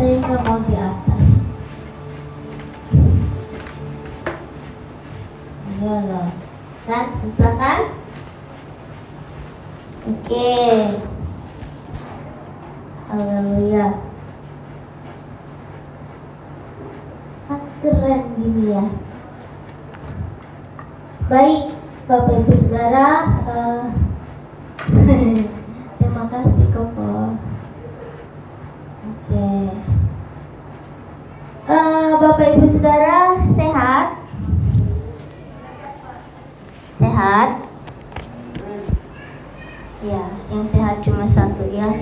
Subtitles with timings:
[0.00, 1.28] saya nggak mau di atas.
[5.68, 6.28] Ayo loh.
[6.88, 7.82] Kan susah kan?
[10.08, 10.56] Oke.
[13.12, 13.86] Haleluya.
[17.44, 18.84] Kan keren gini ya.
[21.28, 21.76] Baik,
[22.08, 23.08] Bapak Ibu Saudara,
[23.52, 23.84] eh,
[26.00, 27.36] terima kasih Koko.
[29.30, 29.46] Oke.
[31.70, 34.06] Eh, Bapak Ibu Saudara sehat?
[36.88, 37.48] Sehat?
[40.00, 41.92] Ya, yang sehat cuma satu ya.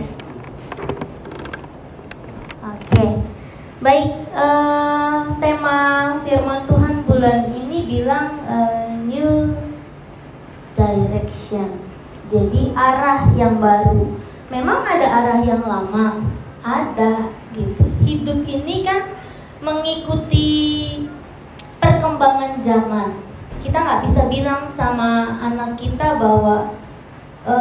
[2.63, 3.27] Oke.
[3.83, 5.79] Baik, eh, tema
[6.23, 9.59] firman Tuhan bulan ini bilang eh, new
[10.79, 11.91] direction.
[12.31, 14.15] Jadi arah yang baru.
[14.47, 16.23] Memang ada arah yang lama,
[16.63, 17.83] ada gitu.
[18.07, 19.19] Hidup ini kan
[19.59, 20.68] mengikuti
[21.99, 23.11] perkembangan zaman.
[23.59, 26.71] Kita nggak bisa bilang sama anak kita bahwa
[27.43, 27.55] e,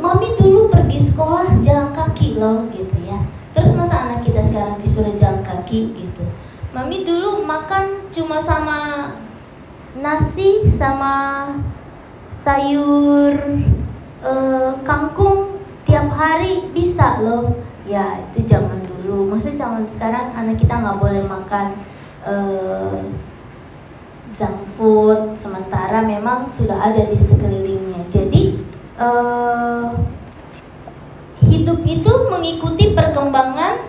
[0.00, 3.20] mami dulu pergi sekolah jalan kaki loh gitu ya.
[3.52, 6.24] Terus masa anak kita sekarang disuruh jalan kaki gitu.
[6.72, 9.12] Mami dulu makan cuma sama
[10.00, 11.52] nasi sama
[12.24, 13.36] sayur
[14.24, 14.32] e,
[14.80, 17.52] kangkung tiap hari bisa loh.
[17.84, 19.28] Ya itu zaman dulu.
[19.28, 21.76] Masa zaman sekarang anak kita nggak boleh makan
[22.24, 22.34] e,
[24.32, 25.34] junk food.
[25.34, 28.08] Sementara memang sudah ada di sekelilingnya.
[28.12, 28.42] Jadi
[28.96, 29.08] e,
[31.44, 33.88] hidup itu mengikuti perkembangan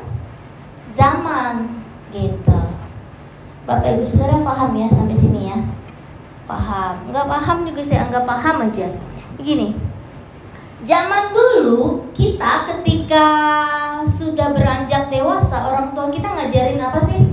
[0.92, 2.60] zaman gitu.
[3.70, 5.58] Bapak Ibu Saudara paham ya sampai sini ya?
[6.50, 7.14] Paham.
[7.14, 8.88] Nggak paham juga saya anggap paham aja.
[9.38, 9.78] Begini.
[10.80, 13.28] Zaman dulu kita ketika
[14.08, 17.28] sudah beranjak dewasa, orang tua kita ngajarin apa sih?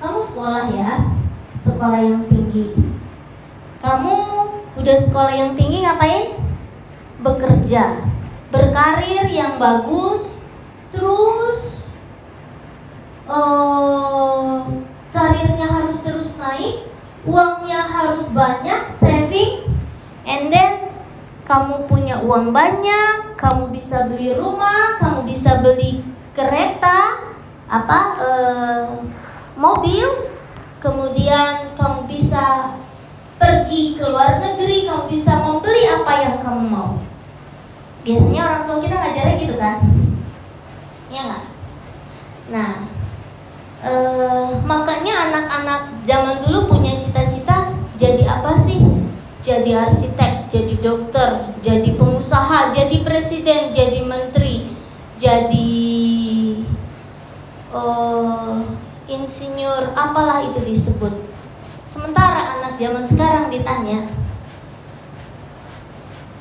[0.00, 1.17] Kamu sekolah ya,
[1.78, 2.74] sekolah yang tinggi.
[3.78, 4.16] Kamu
[4.82, 6.34] udah sekolah yang tinggi ngapain?
[7.22, 8.02] Bekerja,
[8.50, 10.26] berkarir yang bagus,
[10.90, 11.86] terus
[13.30, 14.66] oh,
[15.14, 16.90] karirnya harus terus naik,
[17.22, 19.70] uangnya harus banyak, saving,
[20.26, 20.90] and then
[21.46, 26.02] kamu punya uang banyak, kamu bisa beli rumah, kamu bisa beli
[26.34, 27.22] kereta,
[27.70, 28.86] apa, eh,
[29.54, 30.37] mobil,
[30.78, 32.74] kemudian kamu bisa
[33.38, 36.90] pergi ke luar negeri, kamu bisa membeli apa yang kamu mau.
[38.02, 39.76] Biasanya orang tua kita ngajarnya gitu kan,
[41.12, 41.44] ya nggak?
[42.48, 42.72] Nah,
[43.84, 48.80] eh, makanya anak-anak zaman dulu punya cita-cita jadi apa sih?
[49.42, 54.76] Jadi arsitek, jadi dokter, jadi pengusaha, jadi presiden, jadi menteri,
[55.16, 55.72] jadi
[57.72, 58.47] uh,
[59.28, 61.12] insinyur, apalah itu disebut.
[61.84, 64.08] Sementara anak zaman sekarang ditanya,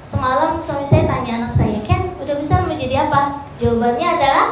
[0.08, 3.44] semalam suami saya tanya anak saya, Ken, udah besar mau jadi apa?
[3.60, 4.48] Jawabannya adalah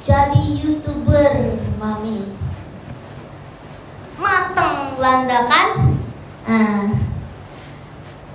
[0.00, 2.32] jadi youtuber, mami.
[4.16, 6.00] Mateng landakan.
[6.48, 6.96] Nah,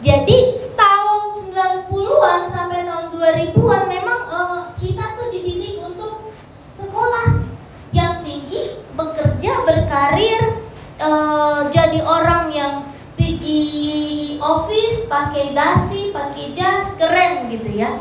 [0.06, 0.40] jadi
[0.78, 7.41] tahun 90-an sampai tahun 2000-an memang uh, kita tuh dididik untuk sekolah
[9.72, 10.60] berkarir,
[11.00, 12.74] uh, jadi orang yang
[13.16, 17.96] pergi office, pakai dasi, pakai jas, keren gitu ya.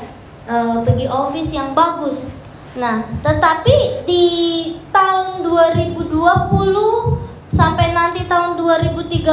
[0.50, 2.26] Uh, pergi office yang bagus.
[2.74, 4.26] Nah, tetapi di
[4.90, 6.10] tahun 2020
[7.50, 9.26] sampai nanti tahun 2030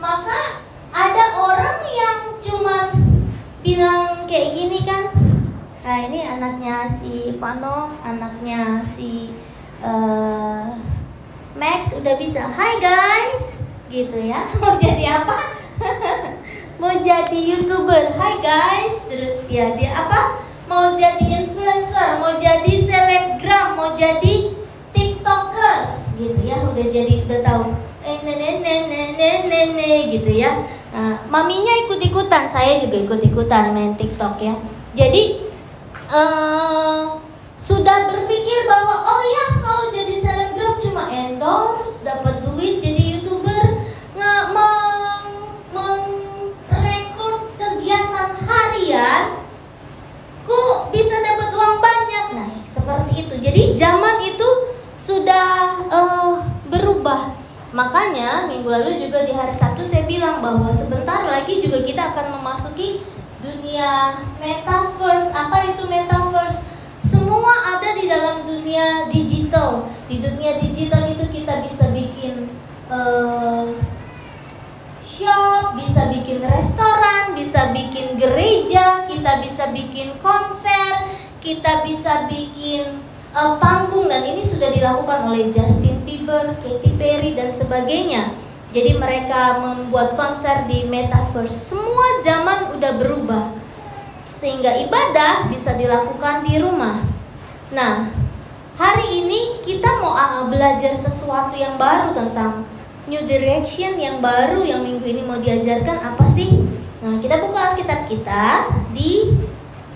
[0.00, 2.92] maka ada orang yang cuma
[3.64, 5.10] bilang kayak gini kan
[5.80, 9.32] nah ini anaknya si Vano anaknya si
[9.80, 10.76] uh,
[11.58, 13.66] Max udah bisa Hai guys.
[13.90, 14.46] Gitu ya.
[14.62, 15.58] Mau jadi apa?
[16.80, 18.14] Mau jadi youtuber.
[18.14, 19.10] Hai guys.
[19.10, 20.46] Terus ya dia apa?
[20.70, 24.54] Mau jadi influencer mau jadi selebgram mau jadi
[24.94, 26.14] tiktokers.
[26.14, 27.74] Gitu ya udah jadi udah tahu.
[28.06, 30.62] Eh nenek nenek nenek gitu ya.
[30.94, 34.54] Nah, maminya ikut ikutan saya juga ikut ikutan main tiktok ya.
[34.94, 35.42] Jadi
[36.06, 37.18] uh,
[37.58, 39.90] sudah berpikir bahwa oh ya kalau
[41.40, 45.24] endorse dapat duit jadi youtuber nggak meng
[45.72, 49.40] mengrekod kegiatan harian
[50.44, 54.48] kok bisa dapat uang banyak nah seperti itu jadi zaman itu
[55.00, 57.32] sudah uh, berubah.
[57.72, 62.36] Makanya minggu lalu juga di hari Sabtu saya bilang bahwa sebentar lagi juga kita akan
[62.36, 63.00] memasuki
[63.40, 65.32] dunia metaverse.
[65.32, 66.60] Apa itu metaverse?
[68.10, 69.86] Dalam dunia digital.
[70.10, 72.50] Di dunia digital itu kita bisa bikin
[72.90, 73.70] uh,
[75.06, 81.06] shop, bisa bikin restoran, bisa bikin gereja, kita bisa bikin konser,
[81.38, 82.98] kita bisa bikin
[83.30, 88.34] uh, panggung dan ini sudah dilakukan oleh Justin Bieber, Katy Perry dan sebagainya.
[88.70, 91.74] Jadi mereka membuat konser di metaverse.
[91.74, 93.50] Semua zaman udah berubah.
[94.30, 97.09] Sehingga ibadah bisa dilakukan di rumah.
[97.70, 98.10] Nah,
[98.74, 100.18] hari ini kita mau
[100.50, 102.66] belajar sesuatu yang baru tentang
[103.06, 106.66] new direction yang baru yang minggu ini mau diajarkan apa sih?
[106.98, 109.38] Nah, kita buka Alkitab kita di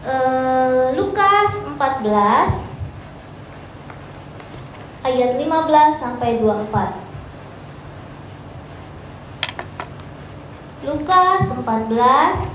[0.06, 2.71] uh, Lukas 14
[5.11, 6.94] ayat 15 sampai 24.
[10.87, 12.55] Lukas 14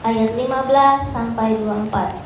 [0.00, 2.23] ayat 15 sampai 24.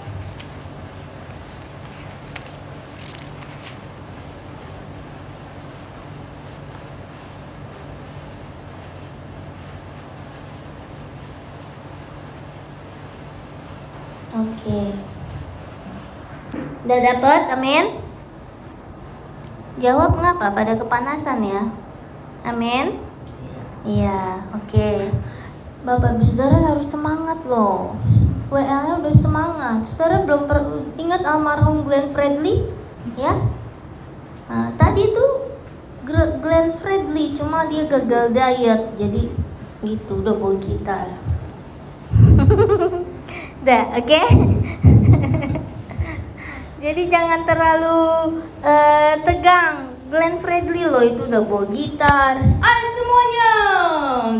[14.69, 14.93] Oke.
[16.85, 17.41] Udah dapat?
[17.57, 18.05] Amin.
[19.81, 21.73] Jawab ngapa pada kepanasan ya?
[22.45, 23.01] Amin.
[23.89, 24.69] Iya, oke.
[24.69, 25.09] Okay.
[25.89, 27.97] Bapak Ibu Saudara harus semangat loh.
[28.53, 29.89] WA-nya udah semangat.
[29.89, 30.61] Saudara belum per
[31.01, 32.69] ingat almarhum Glenn Fredly?
[33.17, 33.41] Ya?
[34.53, 35.49] Nah, tadi tuh
[36.45, 39.01] Glenn Fredly cuma dia gagal diet.
[39.01, 39.33] Jadi
[39.81, 41.09] gitu udah bawa gitar.
[43.59, 44.07] Dah, oke?
[44.07, 44.27] Okay?
[46.85, 47.99] Jadi jangan terlalu
[48.63, 49.99] uh, tegang.
[50.09, 52.41] Glenn Fredly loh itu udah bawa gitar.
[52.65, 53.53] Ah semuanya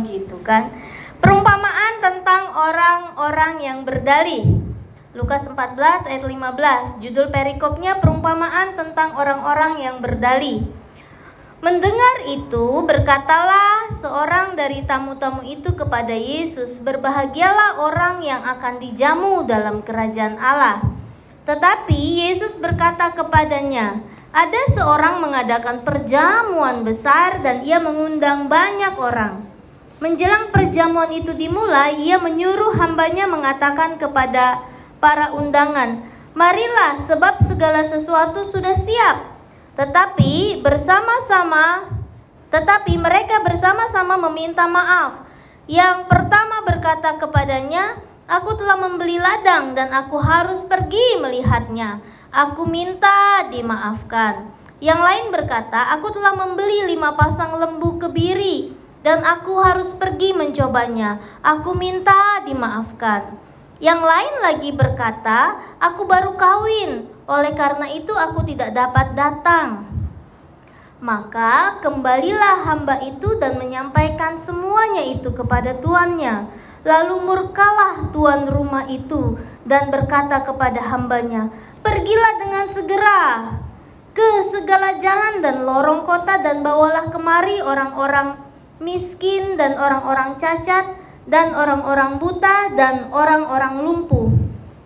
[0.07, 0.73] gitu kan.
[1.21, 4.65] Perumpamaan tentang orang-orang yang berdalih.
[5.13, 7.05] Lukas 14 ayat 15.
[7.05, 10.78] Judul perikopnya perumpamaan tentang orang-orang yang berdalih.
[11.59, 19.83] Mendengar itu, berkatalah seorang dari tamu-tamu itu kepada Yesus, "Berbahagialah orang yang akan dijamu dalam
[19.83, 20.79] kerajaan Allah."
[21.51, 21.99] Tetapi
[22.31, 23.99] Yesus berkata kepadanya,
[24.31, 29.43] "Ada seorang mengadakan perjamuan besar dan ia mengundang banyak orang.
[29.99, 34.63] Menjelang perjamuan itu dimulai, ia menyuruh hambanya mengatakan kepada
[35.03, 36.07] para undangan,
[36.39, 39.38] "Marilah, sebab segala sesuatu sudah siap."
[39.79, 41.95] Tetapi bersama-sama
[42.49, 45.21] tetapi mereka bersama-sama meminta maaf.
[45.69, 52.05] Yang pertama berkata kepadanya, Aku telah membeli ladang dan aku harus pergi melihatnya.
[52.29, 54.53] Aku minta dimaafkan.
[54.85, 61.25] Yang lain berkata, aku telah membeli lima pasang lembu kebiri dan aku harus pergi mencobanya.
[61.41, 63.48] Aku minta dimaafkan.
[63.79, 69.87] Yang lain lagi berkata, aku baru kawin, oleh karena itu aku tidak dapat datang.
[70.99, 76.51] Maka kembalilah hamba itu dan menyampaikan semuanya itu kepada tuannya.
[76.83, 81.55] Lalu murkalah tuan rumah itu dan berkata kepada hambanya,
[81.87, 83.23] Pergilah dengan segera
[84.11, 88.35] ke segala jalan dan lorong kota dan bawalah kemari orang-orang
[88.83, 90.99] miskin dan orang-orang cacat
[91.29, 94.33] dan orang-orang buta dan orang-orang lumpuh.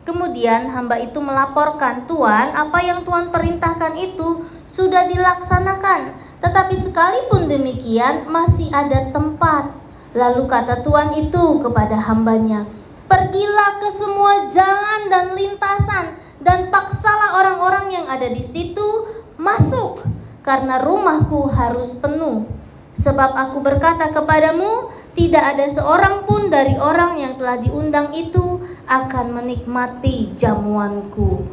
[0.03, 6.19] Kemudian hamba itu melaporkan, Tuan, apa yang Tuhan perintahkan itu sudah dilaksanakan.
[6.43, 9.71] Tetapi sekalipun demikian masih ada tempat.
[10.13, 12.67] Lalu kata Tuhan itu kepada hambanya,
[13.07, 19.05] Pergilah ke semua jalan dan lintasan dan paksalah orang-orang yang ada di situ
[19.37, 20.03] masuk
[20.43, 22.49] karena rumahku harus penuh.
[22.93, 29.37] Sebab aku berkata kepadamu, tidak ada seorang pun dari orang yang telah diundang itu akan
[29.37, 31.45] menikmati jamuanku.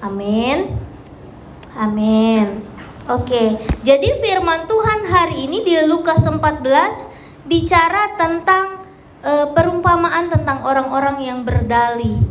[0.00, 0.76] Amin.
[1.76, 2.64] Amin.
[3.10, 6.62] Oke, jadi firman Tuhan hari ini di Lukas 14
[7.48, 8.86] bicara tentang
[9.24, 12.22] uh, perumpamaan tentang orang-orang yang berdalih.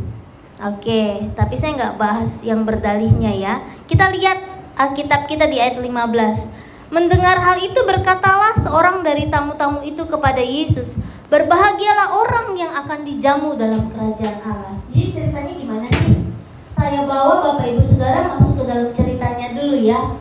[0.60, 3.54] Oke, tapi saya nggak bahas yang berdalihnya ya.
[3.88, 4.38] Kita lihat
[4.76, 6.69] Alkitab kita di ayat 15.
[6.90, 10.98] Mendengar hal itu berkatalah seorang dari tamu-tamu itu kepada Yesus,
[11.30, 16.34] "Berbahagialah orang yang akan dijamu dalam kerajaan Allah." Jadi ceritanya gimana sih?
[16.74, 20.18] Saya bawa Bapak Ibu Saudara masuk ke dalam ceritanya dulu ya.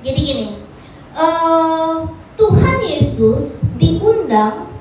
[0.00, 0.46] Jadi gini,
[1.12, 2.08] uh,
[2.40, 4.72] Tuhan Yesus diundang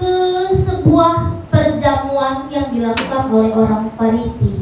[0.00, 0.12] ke
[0.56, 4.56] sebuah perjamuan yang dilakukan oleh orang Farisi.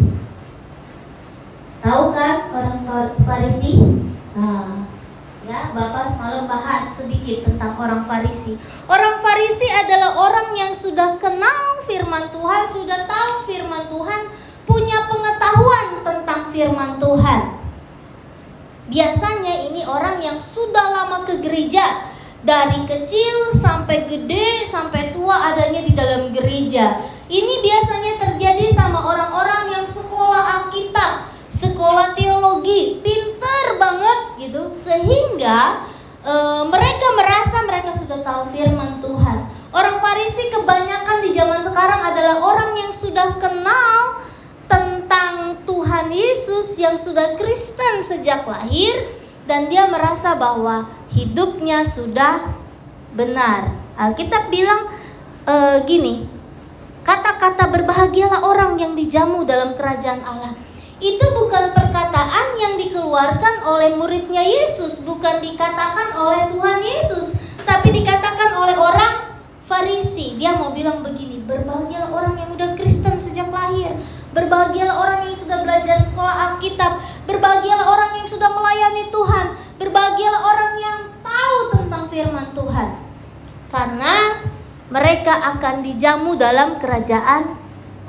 [1.78, 3.78] Tahu kan orang Farisi?
[4.34, 4.95] Nah,
[5.72, 8.56] Bapak semalam bahas sedikit tentang orang Farisi.
[8.88, 14.20] Orang Farisi adalah orang yang sudah kenal firman Tuhan, sudah tahu firman Tuhan,
[14.68, 17.40] punya pengetahuan tentang firman Tuhan.
[18.86, 22.14] Biasanya ini orang yang sudah lama ke gereja,
[22.46, 27.02] dari kecil sampai gede sampai tua adanya di dalam gereja.
[27.26, 35.88] Ini biasanya terjadi sama orang-orang yang sekolah Alkitab, sekolah teologi, pinter banget gitu, sehingga
[36.20, 36.34] e,
[36.68, 39.38] mereka merasa mereka sudah tahu firman Tuhan.
[39.72, 44.20] Orang Farisi kebanyakan di zaman sekarang adalah orang yang sudah kenal
[44.68, 49.16] tentang Tuhan Yesus yang sudah Kristen sejak lahir
[49.48, 52.52] dan dia merasa bahwa hidupnya sudah
[53.16, 53.72] benar.
[53.96, 54.92] Alkitab bilang
[55.48, 55.54] e,
[55.88, 56.28] gini,
[57.00, 60.65] kata-kata berbahagialah orang yang dijamu dalam kerajaan Allah.
[61.06, 68.58] Itu bukan perkataan yang dikeluarkan oleh muridnya Yesus, bukan dikatakan oleh Tuhan Yesus, tapi dikatakan
[68.58, 73.94] oleh orang Farisi, dia mau bilang begini, berbahagia orang yang udah Kristen sejak lahir,
[74.34, 76.98] berbahagia orang yang sudah belajar sekolah Alkitab,
[77.30, 79.46] berbahagia orang yang sudah melayani Tuhan,
[79.78, 82.88] berbahagia orang yang tahu tentang firman Tuhan.
[83.70, 84.14] Karena
[84.90, 87.54] mereka akan dijamu dalam kerajaan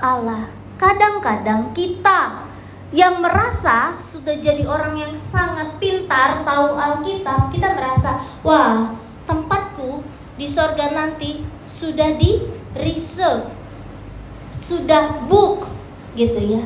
[0.01, 0.49] Allah.
[0.77, 2.46] Kadang-kadang kita
[2.95, 8.95] yang merasa sudah jadi orang yang sangat pintar tahu Alkitab, kita merasa, wah,
[9.27, 10.07] tempatku
[10.39, 13.51] di sorga nanti sudah di reserve,
[14.53, 15.67] sudah book
[16.15, 16.63] gitu ya.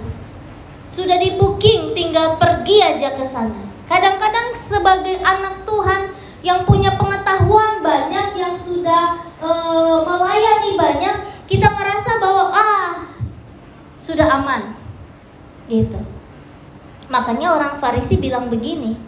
[0.86, 3.72] Sudah di booking, tinggal pergi aja ke sana.
[3.88, 6.12] Kadang-kadang sebagai anak Tuhan
[6.44, 11.16] yang punya pengetahuan banyak, yang sudah uh, melayani banyak,
[11.48, 13.08] kita merasa bahwa ah
[13.96, 14.81] sudah aman,
[15.72, 16.02] gitu.
[17.08, 19.00] Makanya orang Farisi bilang begini.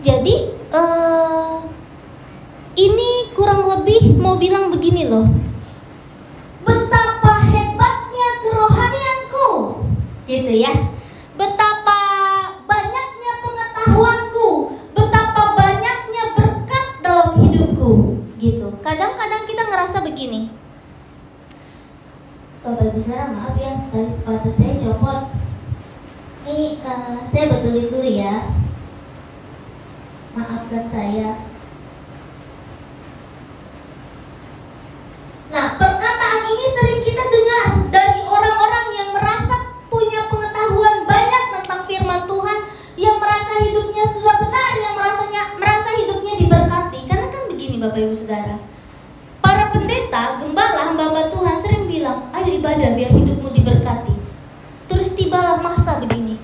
[0.00, 0.34] Jadi
[0.70, 1.60] uh,
[2.78, 5.26] ini kurang lebih mau bilang begini loh.
[6.62, 9.48] Betapa hebatnya kerohanianku.
[10.30, 10.72] Gitu ya.
[11.34, 11.98] Betapa
[12.64, 14.48] banyaknya pengetahuanku,
[14.94, 17.90] betapa banyaknya berkat dalam hidupku.
[18.40, 18.66] Gitu.
[18.80, 20.59] Kadang-kadang kita ngerasa begini.
[22.60, 25.32] Bapak Ibu Saudara maaf ya, tadi sepatu saya copot.
[26.44, 28.52] Ini uh, saya betulin dulu ya
[30.36, 31.40] maafkan saya.
[35.48, 42.28] Nah, perkataan ini sering kita dengar dari orang-orang yang merasa punya pengetahuan banyak tentang firman
[42.28, 42.58] Tuhan,
[43.00, 47.08] yang merasa hidupnya sudah benar, yang merasanya merasa hidupnya diberkati.
[47.08, 48.56] Karena kan begini Bapak Ibu Saudara.
[49.40, 54.14] Para pendeta, gembala, hamba-hamba Tuhan sering bilang, ayo ibadah biar hidupmu diberkati.
[54.90, 56.34] Terus tibalah masa begini,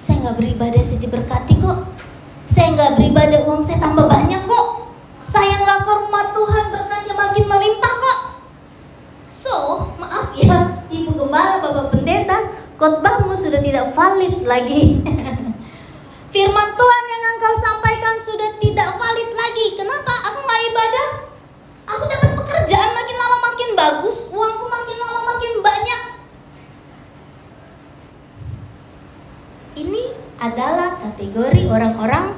[0.00, 1.92] saya nggak beribadah sih diberkati kok
[2.52, 4.66] saya nggak beribadah uang saya tambah banyak kok.
[5.24, 8.18] Saya nggak ke rumah Tuhan berkatnya makin melimpah kok.
[9.32, 15.00] So, maaf ya, Ibu Gembala, Bapak Pendeta, khotbahmu sudah tidak valid lagi.
[16.32, 19.66] Firman Tuhan yang engkau sampaikan sudah tidak valid lagi.
[19.80, 20.12] Kenapa?
[20.28, 21.08] Aku nggak ibadah.
[21.88, 26.00] Aku dapat pekerjaan makin lama makin bagus, uangku makin lama makin banyak.
[29.72, 30.02] Ini
[30.42, 32.34] adalah kategori orang-orang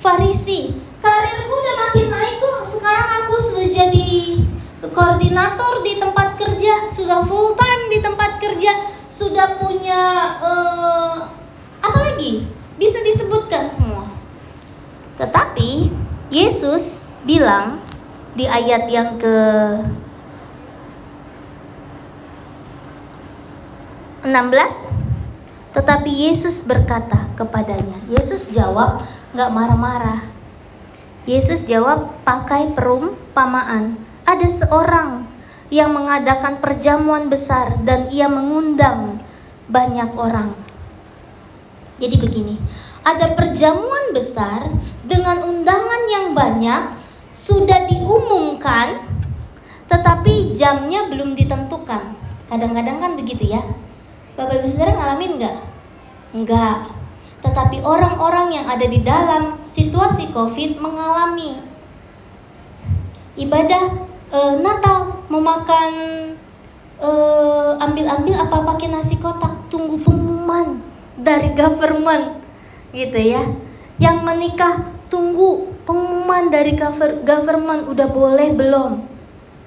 [0.00, 0.72] Farisi.
[1.04, 2.60] Karirku udah makin naik kok.
[2.64, 4.40] Sekarang aku sudah jadi
[4.88, 8.72] koordinator di tempat kerja, sudah full time di tempat kerja,
[9.12, 10.00] sudah punya
[10.40, 11.28] uh,
[11.84, 12.48] apa lagi?
[12.80, 14.08] Bisa disebutkan semua.
[15.20, 15.92] Tetapi
[16.32, 17.80] Yesus bilang
[18.32, 19.36] di ayat yang ke
[24.24, 25.03] 16
[25.74, 29.02] tetapi Yesus berkata kepadanya Yesus jawab
[29.34, 30.22] nggak marah-marah.
[31.26, 33.98] Yesus jawab pakai perumpamaan.
[34.24, 35.26] Ada seorang
[35.68, 39.20] yang mengadakan perjamuan besar dan ia mengundang
[39.66, 40.54] banyak orang.
[41.98, 42.56] Jadi begini,
[43.02, 44.70] ada perjamuan besar
[45.04, 46.82] dengan undangan yang banyak
[47.34, 49.02] sudah diumumkan
[49.90, 52.16] tetapi jamnya belum ditentukan.
[52.48, 53.62] Kadang-kadang kan begitu ya.
[54.34, 55.56] Bapak Ibu Saudara ngalamin nggak?
[56.34, 56.76] Nggak.
[57.38, 61.62] Tetapi orang-orang yang ada di dalam situasi COVID mengalami.
[63.38, 63.84] Ibadah
[64.34, 65.90] e, Natal memakan
[66.98, 70.82] eh, ambil-ambil apa pakai nasi kotak tunggu pengumuman
[71.14, 72.42] dari government
[72.90, 73.42] gitu ya.
[74.02, 74.74] Yang menikah
[75.06, 76.74] tunggu pengumuman dari
[77.22, 78.98] government udah boleh belum?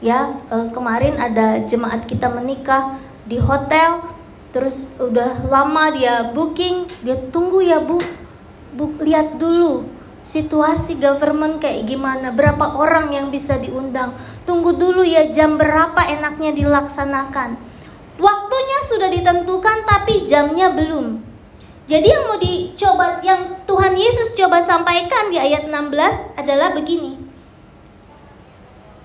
[0.03, 4.16] Ya e, kemarin ada jemaat kita menikah di hotel
[4.57, 8.01] terus udah lama dia booking dia tunggu ya bu
[8.73, 9.85] bu lihat dulu
[10.25, 14.17] situasi government kayak gimana berapa orang yang bisa diundang
[14.49, 17.67] tunggu dulu ya jam berapa enaknya dilaksanakan
[18.17, 21.21] Waktunya sudah ditentukan tapi jamnya belum.
[21.87, 27.15] Jadi yang mau dicoba yang Tuhan Yesus coba sampaikan di ayat 16 adalah begini.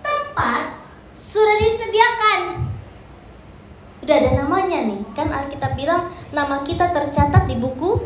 [0.00, 0.80] Tempat
[1.14, 2.61] sudah disediakan.
[4.02, 5.00] Udah ada namanya nih.
[5.14, 8.02] Kan Alkitab bilang nama kita tercatat di buku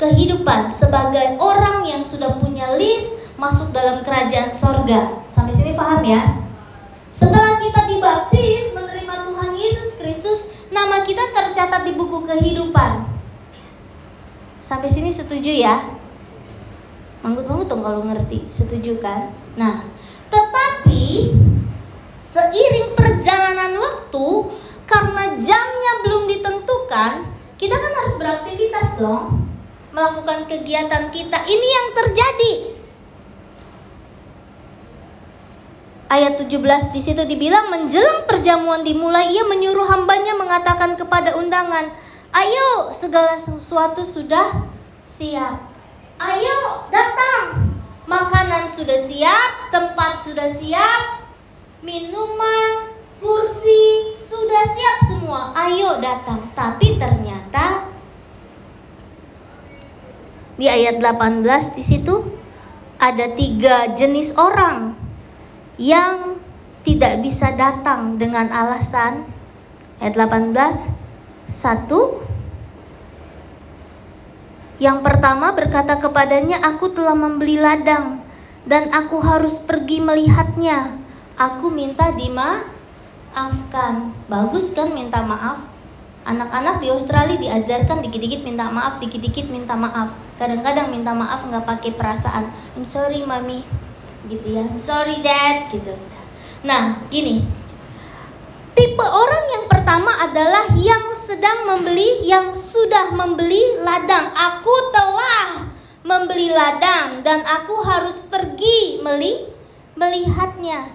[0.00, 5.22] kehidupan sebagai orang yang sudah punya list masuk dalam kerajaan sorga.
[5.30, 6.40] Sampai sini paham ya?
[7.14, 13.06] Setelah kita dibaptis, menerima Tuhan Yesus Kristus, nama kita tercatat di buku kehidupan.
[14.62, 15.98] Sampai sini setuju ya?
[17.20, 19.34] Manggut-manggut dong kalau ngerti, setuju kan?
[19.58, 19.84] Nah,
[20.32, 21.36] tetapi
[22.16, 24.26] seiring perjalanan waktu,
[24.90, 27.12] karena jamnya belum ditentukan,
[27.54, 29.46] kita kan harus beraktivitas dong
[29.94, 31.38] melakukan kegiatan kita.
[31.46, 32.52] Ini yang terjadi.
[36.10, 41.86] Ayat 17 di situ dibilang menjelang perjamuan dimulai ia menyuruh hambanya mengatakan kepada undangan,
[42.34, 44.66] "Ayo, segala sesuatu sudah
[45.06, 45.70] siap.
[46.18, 47.78] Ayo, datang.
[48.10, 51.30] Makanan sudah siap, tempat sudah siap,
[51.78, 55.40] minuman, kursi sudah siap semua.
[55.54, 57.90] Ayo datang." Tapi ternyata
[60.60, 62.20] di ayat 18 di situ
[63.00, 64.92] ada tiga jenis orang
[65.80, 66.36] yang
[66.84, 69.24] tidak bisa datang dengan alasan
[70.04, 70.92] ayat 18
[71.48, 72.20] satu
[74.76, 78.20] yang pertama berkata kepadanya aku telah membeli ladang
[78.68, 81.00] dan aku harus pergi melihatnya
[81.40, 82.12] aku minta
[83.30, 85.70] dimaafkan bagus kan minta maaf
[86.20, 90.12] Anak-anak di Australia diajarkan dikit-dikit minta maaf, dikit-dikit minta maaf.
[90.36, 92.52] Kadang-kadang minta maaf nggak pakai perasaan.
[92.76, 93.64] I'm sorry mami,
[94.28, 94.68] gitu ya.
[94.68, 95.96] I'm sorry dad, gitu.
[96.60, 97.40] Nah, gini.
[98.76, 104.28] Tipe orang yang pertama adalah yang sedang membeli, yang sudah membeli ladang.
[104.28, 105.72] Aku telah
[106.04, 109.48] membeli ladang dan aku harus pergi meli
[109.96, 110.92] melihatnya.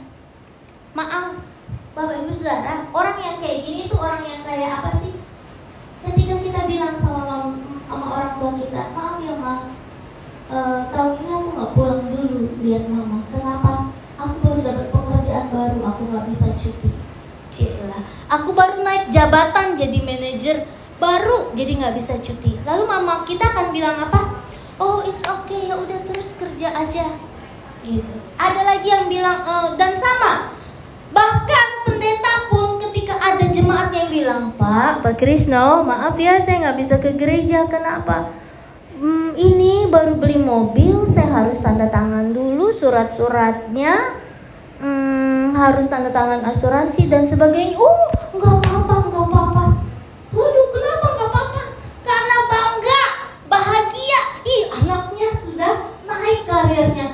[0.94, 1.55] Maaf,
[1.96, 5.16] Bapak Ibu Saudara, orang yang kayak gini tuh orang yang kayak apa sih?
[6.04, 7.56] ketika kita bilang sama
[7.88, 9.54] sama orang tua kita maaf ya ma
[10.52, 13.24] uh, tahun ini aku nggak pulang dulu lihat mama.
[13.32, 13.96] Kenapa?
[14.20, 16.92] Aku baru dapat pekerjaan baru aku nggak bisa cuti.
[17.56, 18.04] Cila.
[18.28, 20.68] aku baru naik jabatan jadi manajer
[21.00, 22.60] baru jadi nggak bisa cuti.
[22.68, 24.44] Lalu mama kita akan bilang apa?
[24.84, 27.16] Oh it's okay ya udah terus kerja aja.
[27.88, 28.16] Gitu.
[28.36, 30.52] Ada lagi yang bilang uh, dan sama
[31.14, 32.66] bahkan pendeta pun
[33.26, 37.66] ada jemaat yang bilang, Pak, Pak Krisno, maaf ya saya nggak bisa ke gereja.
[37.66, 38.30] Kenapa?
[38.96, 44.22] Hmm, ini baru beli mobil, saya harus tanda tangan dulu surat-suratnya.
[44.78, 47.76] Hmm, harus tanda tangan asuransi dan sebagainya.
[47.82, 47.98] Oh,
[48.38, 49.66] nggak apa-apa, nggak apa-apa.
[50.36, 51.62] Waduh, kenapa nggak apa-apa?
[52.06, 53.04] Karena bangga,
[53.50, 54.22] bahagia.
[54.46, 55.74] Ih, anaknya sudah
[56.06, 57.05] naik karirnya.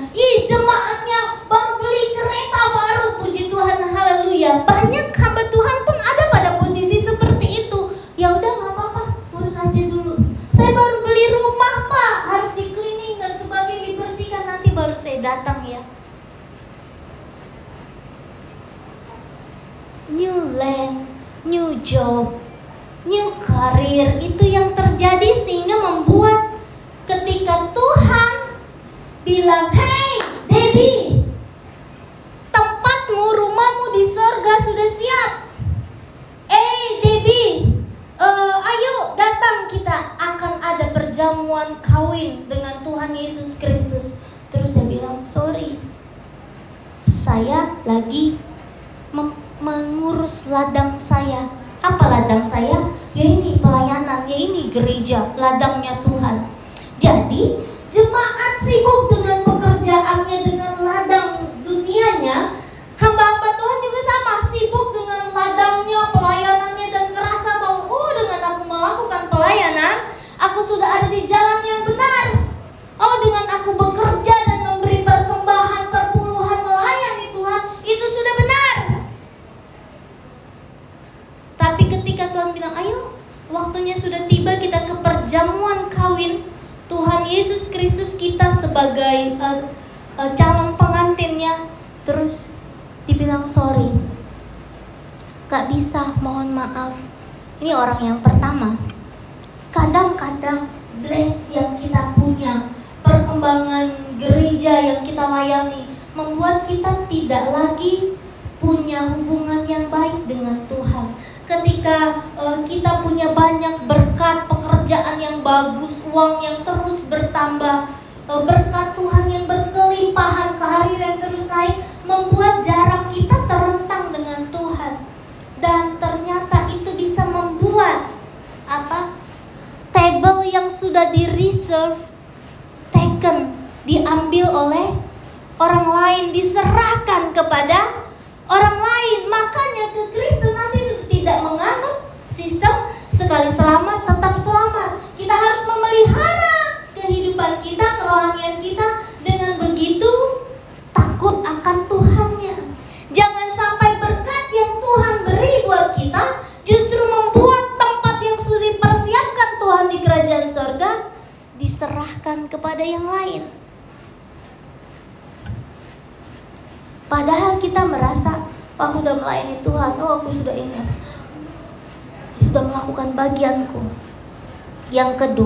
[15.22, 15.82] Datang ya.
[20.12, 21.08] New land,
[21.48, 22.36] new job,
[23.08, 26.60] new career itu yang terjadi sehingga membuat
[27.08, 28.51] ketika Tuhan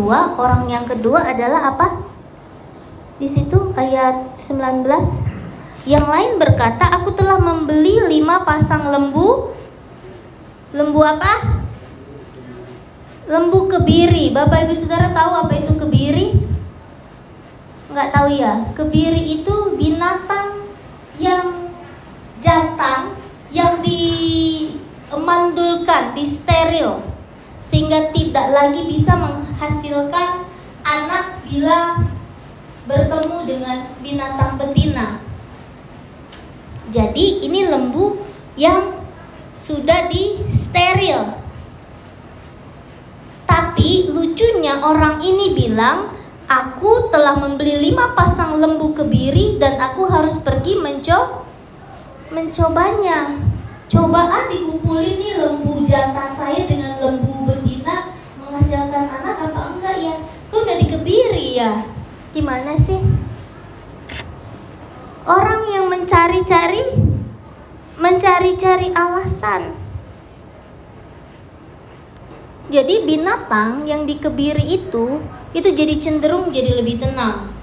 [0.05, 1.97] kedua, orang yang kedua adalah apa?
[3.17, 4.85] Di situ ayat 19
[5.89, 9.49] Yang lain berkata, aku telah membeli lima pasang lembu
[10.77, 11.57] Lembu apa?
[13.25, 16.37] Lembu kebiri Bapak ibu saudara tahu apa itu kebiri?
[17.89, 20.69] Nggak tahu ya Kebiri itu binatang
[21.17, 21.73] yang
[22.45, 23.09] jantan
[23.49, 27.01] yang dimandulkan, disteril
[27.57, 29.44] sehingga tidak lagi bisa menghasilkan
[30.85, 31.99] anak bila
[32.85, 35.19] bertemu dengan binatang betina.
[36.93, 38.21] Jadi ini lembu
[38.55, 39.01] yang
[39.51, 41.37] sudah disteril.
[43.45, 50.37] Tapi lucunya orang ini bilang Aku telah membeli lima pasang lembu kebiri dan aku harus
[50.37, 51.41] pergi menco
[52.29, 53.33] mencobanya.
[53.89, 59.24] Cobaan dikumpulin nih lembu jantan saya dengan lembu betina menghasilkan anak?
[61.05, 61.85] Dikebiri ya?
[62.33, 62.97] Gimana sih?
[65.21, 66.81] Orang yang mencari-cari
[68.01, 69.77] mencari-cari alasan.
[72.73, 75.21] Jadi binatang yang dikebiri itu
[75.53, 77.53] itu jadi cenderung jadi lebih tenang.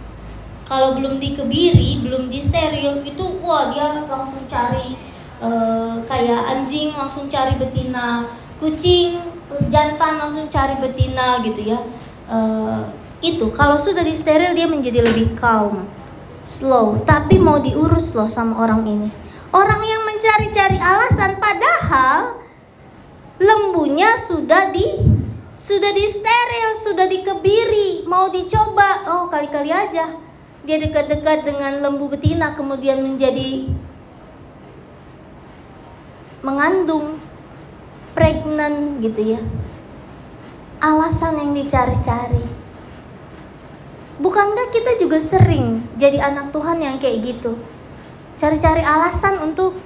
[0.62, 4.94] Kalau belum dikebiri, belum disteril itu wah dia langsung cari
[5.42, 8.31] uh, kayak anjing langsung cari betina,
[8.62, 9.18] kucing
[9.66, 11.83] jantan langsung cari betina gitu ya.
[12.31, 15.87] Uh, itu kalau sudah disteril dia menjadi lebih calm,
[16.42, 19.08] slow, tapi mau diurus loh sama orang ini.
[19.54, 22.42] Orang yang mencari-cari alasan padahal
[23.38, 24.85] lembunya sudah di
[25.52, 29.04] sudah disteril, sudah dikebiri, mau dicoba.
[29.06, 30.08] Oh, kali-kali aja.
[30.64, 33.68] Dia dekat-dekat dengan lembu betina kemudian menjadi
[36.40, 37.20] mengandung
[38.16, 39.40] pregnant gitu ya.
[40.80, 42.62] Alasan yang dicari-cari.
[44.20, 47.57] Bukankah kita juga sering jadi anak Tuhan yang kayak gitu?
[48.37, 49.79] Cari-cari alasan untuk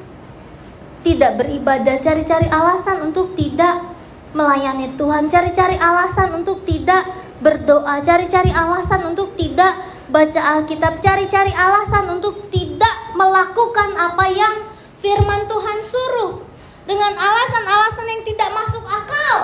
[1.07, 3.95] tidak beribadah, cari-cari alasan untuk tidak
[4.35, 7.07] melayani Tuhan, cari-cari alasan untuk tidak
[7.39, 9.77] berdoa, cari-cari alasan untuk tidak
[10.11, 14.55] baca Alkitab, cari-cari alasan untuk tidak melakukan apa yang
[14.99, 16.43] firman Tuhan suruh
[16.87, 19.37] dengan alasan-alasan yang tidak masuk akal.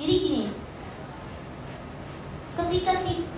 [0.00, 0.63] Jadi gini,
[2.54, 2.92] ketika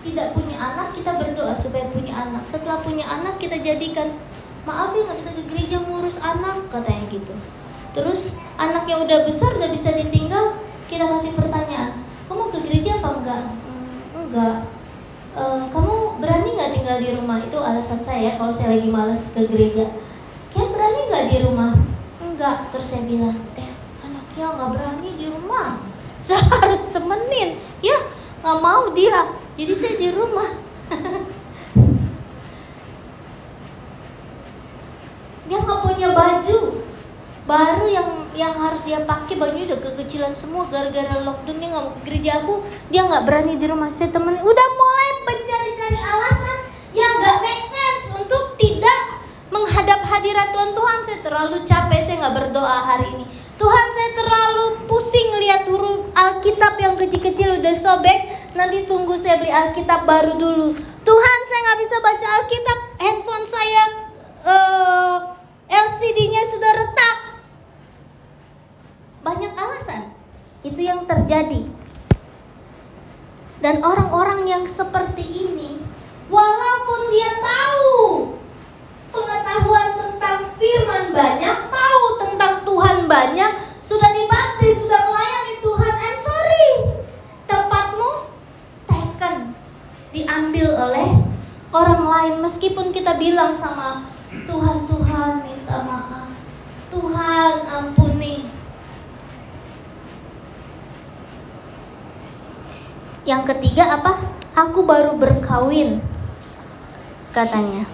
[0.05, 2.45] tidak punya anak kita berdoa supaya punya anak.
[2.45, 4.13] Setelah punya anak kita jadikan
[4.69, 7.35] maaf ya nggak bisa ke gereja ngurus anak katanya gitu.
[7.97, 13.43] Terus anaknya udah besar udah bisa ditinggal, kita kasih pertanyaan, kamu ke gereja apa enggak?
[13.49, 14.57] Hmm, enggak.
[15.33, 17.39] E, kamu berani nggak tinggal di rumah?
[17.41, 19.89] Itu alasan saya kalau saya lagi males ke gereja.
[20.53, 21.73] Kayak berani nggak di rumah?
[22.21, 22.69] Enggak.
[22.69, 23.71] Terus saya bilang, eh
[24.05, 25.81] anaknya nggak berani di rumah.
[26.27, 27.55] Saya harus temenin.
[27.87, 27.95] Ya
[28.47, 29.27] nggak mau dia.
[29.59, 30.47] Jadi saya di rumah.
[35.51, 36.87] dia nggak punya baju.
[37.47, 41.95] Baru yang yang harus dia pakai bajunya udah kekecilan semua gara-gara lockdown dia nggak mau
[41.99, 42.63] ke gereja aku.
[42.95, 43.91] Dia nggak berani di rumah.
[43.91, 46.59] Saya temen udah mulai mencari-cari alasan.
[46.95, 50.71] Yang nggak make sense untuk tidak menghadap hadirat Tuhan.
[50.71, 51.99] Tuhan saya terlalu capek.
[51.99, 53.27] Saya nggak berdoa hari ini.
[53.57, 59.53] Tuhan saya terlalu pusing lihat huruf Alkitab yang kecil-kecil udah sobek nanti tunggu saya beli
[59.53, 60.73] Alkitab baru dulu
[61.05, 63.83] Tuhan saya nggak bisa baca Alkitab handphone saya
[64.43, 65.17] uh,
[65.69, 67.17] eh, LCD-nya sudah retak
[69.27, 70.15] banyak alasan.
[70.63, 71.67] Itu yang terjadi.
[73.59, 75.83] Dan orang-orang yang seperti ini,
[76.31, 77.99] walaupun dia tahu
[79.11, 83.53] pengetahuan tentang firman banyak, tahu tentang Tuhan banyak,
[90.37, 91.09] diambil oleh
[91.73, 94.05] orang lain meskipun kita bilang sama
[94.45, 96.29] Tuhan Tuhan minta maaf.
[96.93, 98.45] Tuhan ampuni.
[103.25, 104.13] Yang ketiga apa?
[104.53, 106.05] Aku baru berkawin
[107.33, 107.89] katanya.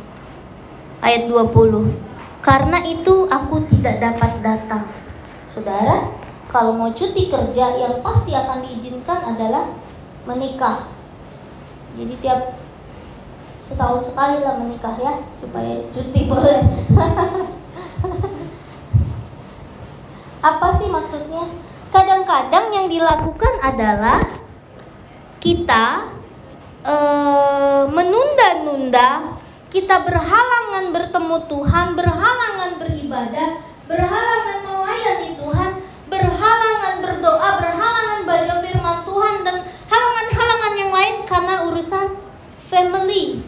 [0.98, 1.46] Ayat 20
[2.42, 4.90] karena itu aku tidak dapat datang.
[5.46, 6.10] Saudara
[6.50, 9.70] kalau mau cuti kerja yang pasti akan diizinkan adalah
[10.26, 11.01] menikah
[11.92, 12.56] jadi tiap
[13.60, 16.60] setahun sekali lah menikah ya supaya cuti boleh.
[20.50, 21.46] Apa sih maksudnya?
[21.92, 24.18] Kadang-kadang yang dilakukan adalah
[25.42, 26.06] kita
[26.86, 26.94] e,
[27.90, 29.34] menunda-nunda
[29.72, 33.50] kita berhalangan bertemu Tuhan berhalangan beribadah
[33.90, 35.70] berhalangan melayani Tuhan
[36.06, 38.54] berhalangan berdoa berhalangan baca
[41.02, 42.14] lain karena urusan
[42.70, 43.42] family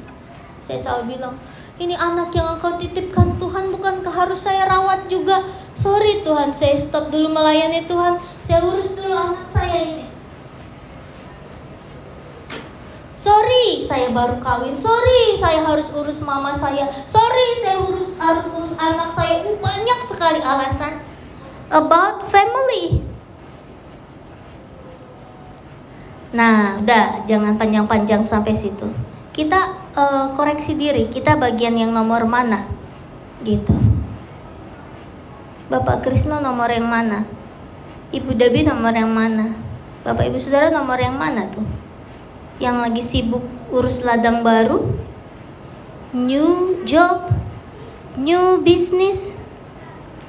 [0.64, 1.36] saya selalu bilang,
[1.76, 5.44] ini anak yang engkau titipkan Tuhan bukankah harus saya rawat juga?
[5.76, 8.16] Sorry Tuhan, saya stop dulu melayani Tuhan.
[8.40, 10.06] Saya urus dulu anak saya ini.
[13.20, 14.72] Sorry, saya baru kawin.
[14.72, 16.88] Sorry, saya harus urus mama saya.
[17.04, 19.44] Sorry, saya urus harus urus anak saya.
[19.44, 21.04] Banyak sekali alasan
[21.68, 23.04] about family.
[26.34, 28.90] Nah, udah jangan panjang-panjang sampai situ.
[29.30, 32.66] Kita uh, koreksi diri kita bagian yang nomor mana?
[33.46, 33.70] Gitu.
[35.70, 37.22] Bapak Krisno nomor yang mana?
[38.10, 39.54] Ibu Debi nomor yang mana?
[40.02, 41.62] Bapak Ibu Saudara nomor yang mana tuh?
[42.58, 44.90] Yang lagi sibuk urus ladang baru?
[46.10, 47.30] New job?
[48.18, 49.38] New business?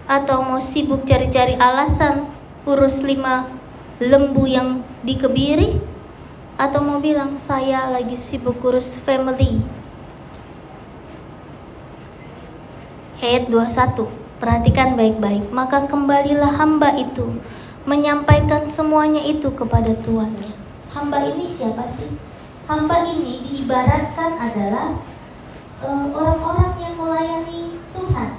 [0.05, 2.29] Atau mau sibuk cari-cari alasan
[2.69, 3.49] urus lima
[3.97, 5.94] lembu yang dikebiri
[6.55, 9.59] atau mau bilang saya lagi sibuk urus family.
[13.19, 14.23] Ayat 21.
[14.35, 17.39] Perhatikan baik-baik, maka kembalilah hamba itu
[17.87, 20.51] menyampaikan semuanya itu kepada tuannya.
[20.91, 22.11] Hamba ini siapa sih?
[22.67, 24.99] Hamba ini diibaratkan adalah
[25.81, 28.31] eh, orang-orang uh, yang melayani Tuhan.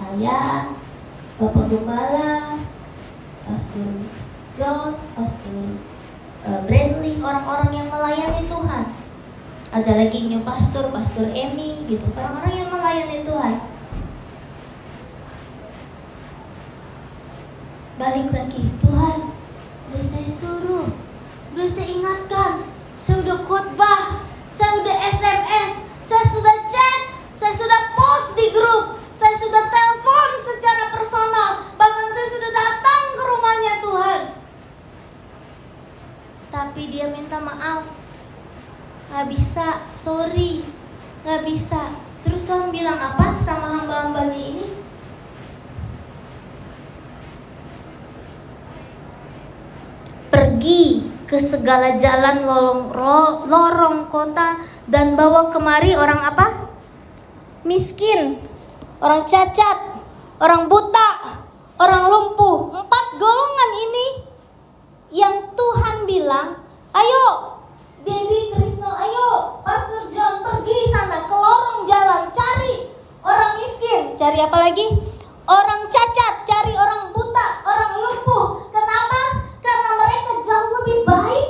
[0.00, 0.40] Saya,
[1.36, 2.58] Bapak Gembala,
[3.44, 3.88] Pastor
[4.56, 5.93] John, Pastor uh,
[6.44, 8.84] Bradley orang-orang yang melayani Tuhan.
[9.74, 12.04] Ada lagi new pastor pastor Emmy gitu.
[12.14, 13.54] Orang-orang yang melayani Tuhan.
[17.94, 19.34] Balik lagi Tuhan
[19.94, 20.90] udah saya suruh
[21.54, 22.66] udah saya ingatkan
[22.98, 29.38] saya udah khotbah saya udah SMS saya sudah chat saya sudah post di grup saya
[29.38, 34.20] sudah telepon secara personal bahkan saya sudah datang ke rumahnya Tuhan
[36.50, 37.84] tapi dia minta maaf.
[39.12, 40.64] Nggak bisa sorry.
[41.20, 41.92] Nggak bisa.
[42.24, 44.66] Terus Tuhan bilang apa sama hamba-hambanya ini?
[50.32, 56.72] Pergi ke segala jalan lorong, lorong kota dan bawa kemari orang apa?
[57.68, 58.40] Miskin.
[59.04, 60.00] Orang cacat.
[60.40, 61.36] Orang buta.
[61.76, 62.72] Orang lumpuh.
[62.72, 64.06] Empat golongan ini
[65.12, 66.63] yang Tuhan bilang,
[66.94, 67.24] ayo
[68.06, 72.92] Dewi Krisno, ayo Pastor John pergi sana ke lorong jalan cari
[73.24, 74.86] orang miskin, cari apa lagi?
[75.44, 78.68] Orang cacat, cari orang buta, orang lumpuh.
[78.72, 79.20] Kenapa?
[79.60, 81.43] Karena mereka jauh lebih baik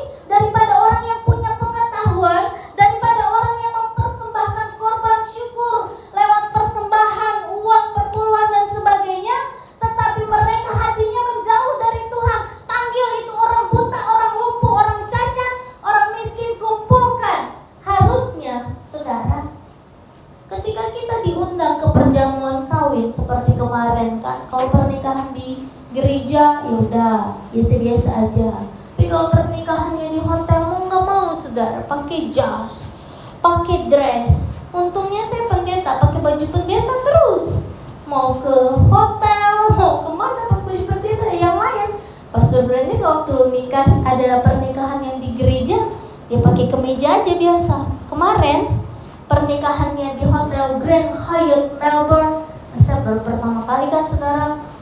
[25.95, 28.67] gereja ya udah biasa-biasa aja.
[28.99, 32.91] Tapi kalau pernikahannya di hotel mau nggak mau saudara pakai jas,
[33.39, 34.51] pakai dress.
[34.75, 37.63] Untungnya saya pendeta pakai baju pendeta terus.
[38.11, 38.55] Mau ke
[38.91, 42.03] hotel, mau ke mana pakai baju pendeta yang lain.
[42.35, 45.79] Pastor Brandy waktu nikah ada pernikahan yang di gereja,
[46.27, 47.77] dia pakai kemeja aja biasa.
[48.11, 48.83] Kemarin
[49.31, 52.51] pernikahannya di hotel Grand Hyatt Melbourne,
[52.83, 54.74] saya baru pertama kali kan saudara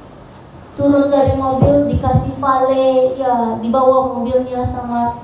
[0.72, 5.20] turun dari mobil dikasih vale ya dibawa mobilnya sama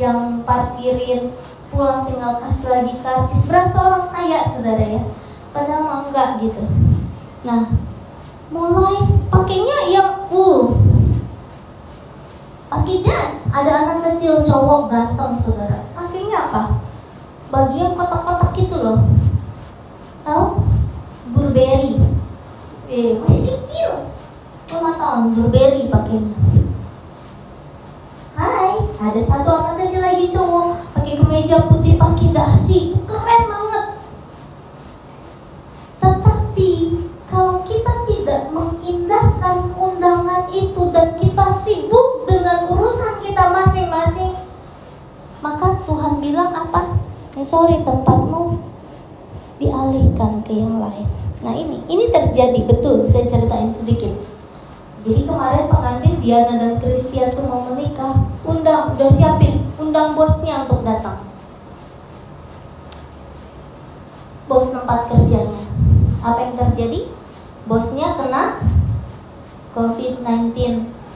[0.00, 1.32] yang parkirin.
[1.66, 5.02] Pulang tinggal kasih lagi karcis berasa orang kaya saudara ya.
[5.50, 6.62] Padahal mah enggak gitu.
[7.44, 7.74] Nah
[8.48, 10.72] mulai pakainya yang uh
[12.70, 13.48] pakai jas.
[13.52, 15.84] Ada anak kecil cowok ganteng saudara.
[15.96, 16.62] Pakainya apa?
[17.48, 19.00] Baju yang kotak-kotak gitu loh.
[20.26, 20.66] Tahu?
[21.34, 21.98] Burberry.
[22.86, 23.45] Eh masih
[24.86, 26.38] lima tahun Burberry pakainya
[28.38, 33.84] Hai, ada satu anak kecil lagi cowok pakai kemeja putih pakai dasi, keren banget.
[36.04, 36.70] Tetapi
[37.24, 44.36] kalau kita tidak mengindahkan undangan itu dan kita sibuk dengan urusan kita masing-masing,
[45.40, 46.94] maka Tuhan bilang apa?
[47.40, 48.60] Eh, sorry tempatmu
[49.56, 51.08] dialihkan ke yang lain.
[51.40, 53.08] Nah ini, ini terjadi betul.
[53.08, 54.35] Saya ceritain sedikit
[55.06, 60.82] jadi kemarin pengantin Diana dan Christian tuh mau menikah, undang, udah siapin, undang bosnya untuk
[60.82, 61.22] datang.
[64.50, 65.62] Bos tempat kerjanya.
[66.22, 67.06] Apa yang terjadi?
[67.70, 68.58] Bosnya kena
[69.74, 70.54] COVID-19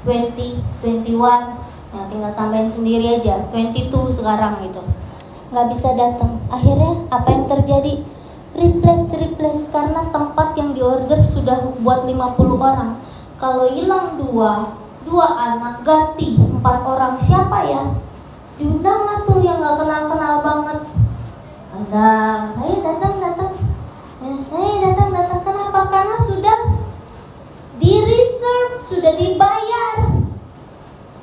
[0.06, 4.82] 2021 Nah tinggal tambahin sendiri aja 22 sekarang gitu
[5.50, 8.06] nggak bisa datang akhirnya apa yang terjadi
[8.54, 13.02] replace replace karena tempat yang diorder sudah buat 50 orang
[13.40, 14.76] kalau hilang dua
[15.08, 17.96] dua anak ganti empat orang siapa ya?
[18.60, 20.78] Diundang lah tuh yang nggak kenal kenal banget.
[21.72, 23.52] Datang ayo datang datang.
[24.52, 25.40] Eh datang datang.
[25.40, 25.88] Kenapa?
[25.88, 26.58] Karena sudah
[27.80, 30.20] di reserve sudah dibayar.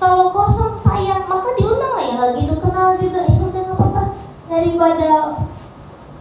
[0.02, 1.30] Kalau kosong sayang.
[1.30, 3.30] Maka diundang lah ya nggak gitu kenal juga.
[3.30, 4.04] Ya udah nggak apa-apa.
[4.50, 5.10] Daripada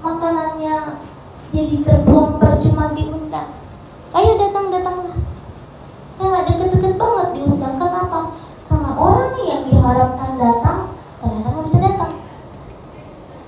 [0.05, 1.01] makanannya
[1.57, 3.57] jadi terbuang percuma diundang.
[4.13, 5.17] Ayo datang datanglah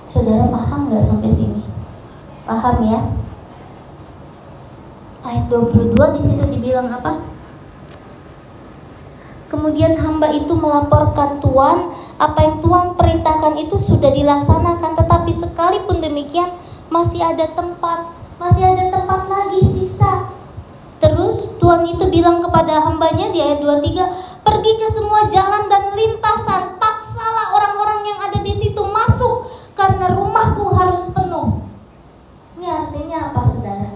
[0.09, 1.61] saudara paham nggak sampai sini?
[2.49, 2.99] Paham ya?
[5.21, 7.21] Ayat 22 di situ dibilang apa?
[9.53, 16.57] Kemudian hamba itu melaporkan Tuhan, apa yang Tuhan perintahkan itu sudah dilaksanakan, tetapi sekalipun demikian
[16.89, 18.09] masih ada tempat,
[18.41, 20.33] masih ada tempat lagi sisa.
[20.97, 26.77] Terus Tuhan itu bilang kepada hambanya di ayat 23, pergi ke semua jalan dan lintasan,
[26.81, 28.38] paksalah orang-orang yang ada
[29.79, 31.63] karena rumahku harus penuh.
[32.59, 33.95] Ini artinya apa saudara?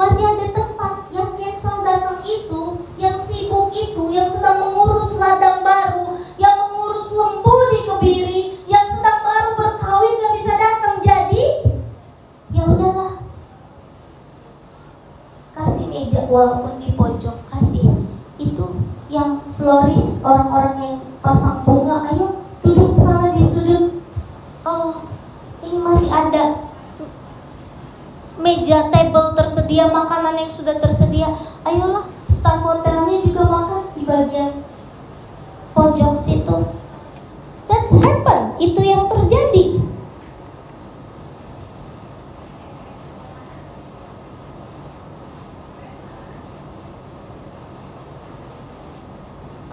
[0.00, 6.16] Masih ada tempat yang cancel datang itu, yang sibuk itu, yang sedang mengurus ladang baru,
[6.40, 10.96] yang mengurus lembu di kebiri, yang sedang baru berkawin gak bisa datang.
[11.04, 11.44] Jadi,
[12.56, 13.20] ya udahlah,
[15.52, 17.92] kasih meja walaupun di pojok kasih
[18.40, 18.66] itu
[19.12, 22.33] yang floris orang-orang yang pasang bunga ayo
[25.84, 26.72] masih ada
[28.40, 31.28] meja table tersedia makanan yang sudah tersedia.
[31.68, 34.64] Ayolah staff hotelnya juga makan di bagian
[35.76, 36.56] pojok situ.
[37.68, 38.56] That's happen.
[38.56, 39.84] Itu yang terjadi.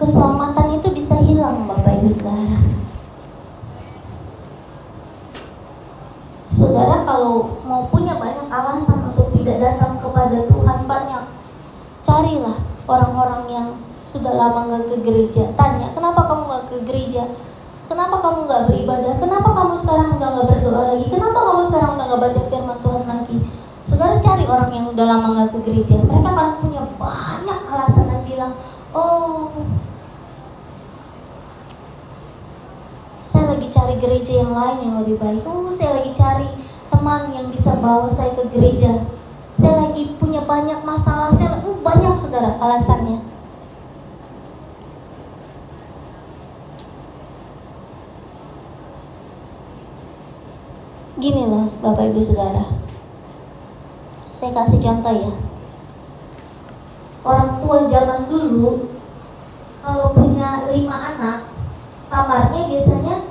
[0.02, 2.58] Keselamatan itu bisa hilang Bapak Ibu Saudara.
[6.72, 11.24] Saudara kalau mau punya banyak alasan untuk tidak datang kepada Tuhan banyak,
[12.00, 13.68] carilah orang-orang yang
[14.08, 15.52] sudah lama nggak ke gereja.
[15.52, 17.28] Tanya, kenapa kamu nggak ke gereja?
[17.84, 19.20] Kenapa kamu nggak beribadah?
[19.20, 21.06] Kenapa kamu sekarang udah nggak berdoa lagi?
[21.12, 23.36] Kenapa kamu sekarang udah nggak baca firman Tuhan lagi?
[23.84, 26.00] Saudara cari orang yang udah lama nggak ke gereja.
[26.00, 28.56] Mereka akan punya banyak alasan dan bilang,
[28.96, 29.52] oh
[33.28, 35.44] saya lagi cari gereja yang lain yang lebih baik.
[35.44, 36.61] Oh, saya lagi cari
[37.02, 39.02] teman yang bisa bawa saya ke gereja.
[39.58, 41.34] Saya lagi punya banyak masalah.
[41.34, 43.26] Saya oh, banyak saudara alasannya.
[51.18, 52.70] Gini loh, Bapak Ibu Saudara.
[54.30, 55.34] Saya kasih contoh ya.
[57.26, 58.94] Orang tua zaman dulu
[59.82, 61.50] kalau punya lima anak,
[62.06, 63.21] kamarnya biasanya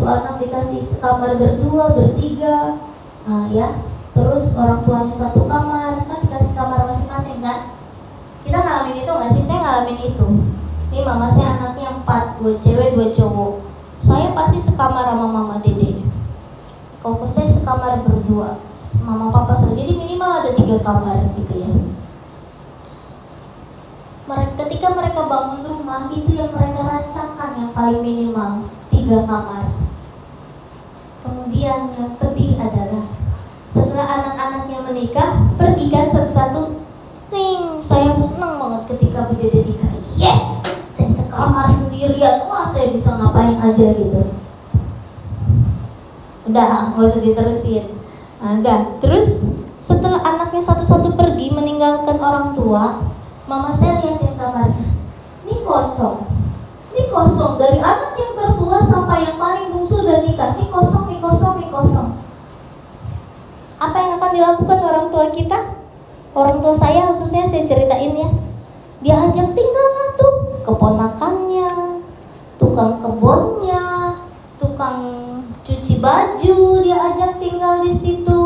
[0.00, 2.80] satu anak dikasih kamar berdua, bertiga.
[3.28, 3.84] Nah, ya.
[4.16, 7.76] Terus orang tuanya satu kamar, kan dikasih kamar masing-masing kan?
[8.40, 9.44] Kita ngalamin itu nggak sih?
[9.44, 10.28] Saya ngalamin itu.
[10.88, 13.52] Ini mama saya anaknya empat, dua cewek, dua cowok.
[14.00, 16.00] Saya pasti sekamar sama mama dede.
[17.04, 18.56] Kalau saya sekamar berdua,
[19.04, 19.76] mama papa saya.
[19.76, 21.70] Jadi minimal ada tiga kamar gitu ya
[24.30, 29.79] mereka, ketika mereka bangun rumah itu yang mereka rancangkan yang paling minimal tiga kamar.
[31.20, 33.12] Kemudian yang pedih adalah
[33.68, 36.80] setelah anak-anaknya menikah, pergi kan satu-satu.
[37.30, 39.92] Ning, saya senang banget ketika beda nikah.
[40.16, 42.48] Yes, saya suka kamar sendirian.
[42.48, 44.34] Wah saya bisa ngapain aja gitu.
[46.48, 47.84] Udah nggak usah diterusin.
[48.40, 48.98] Nah, udah.
[48.98, 49.44] Terus
[49.78, 53.12] setelah anaknya satu-satu pergi meninggalkan orang tua
[53.44, 54.88] mama saya lihatin kamarnya.
[55.46, 56.39] Ini kosong
[56.90, 57.54] ini kosong.
[57.56, 60.58] Dari anak yang tertua sampai yang paling bungsu dan nikah.
[60.58, 62.08] Ini kosong ini kosong ini kosong.
[63.80, 65.58] Apa yang akan dilakukan orang tua kita?
[66.34, 68.30] Orang tua saya khususnya saya ceritain ya.
[69.00, 69.86] Dia ajak tinggal
[70.20, 72.04] tuh keponakannya
[72.60, 74.12] tukang kebunnya
[74.60, 75.00] tukang
[75.64, 78.40] cuci baju dia ajak tinggal di situ.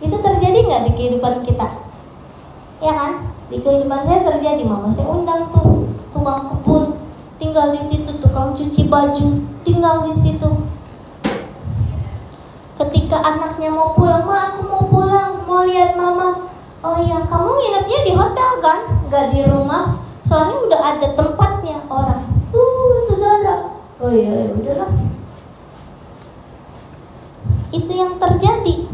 [0.00, 1.68] Itu terjadi nggak di kehidupan kita?
[2.80, 4.90] Ya kan di kehidupan saya terjadi mama.
[4.90, 6.98] Saya undang tuh tukang kebun.
[7.38, 9.26] Tinggal di situ tukang cuci baju.
[9.62, 10.50] Tinggal di situ.
[12.76, 15.46] Ketika anaknya mau pulang ma aku mau pulang.
[15.46, 16.50] Mau lihat mama.
[16.82, 18.78] Oh iya kamu nginepnya di hotel kan?
[19.06, 20.02] Nggak di rumah.
[20.26, 22.26] Soalnya udah ada tempatnya orang.
[22.50, 23.70] Uh saudara.
[24.02, 24.90] Oh iya ya udahlah.
[27.70, 28.90] Itu yang terjadi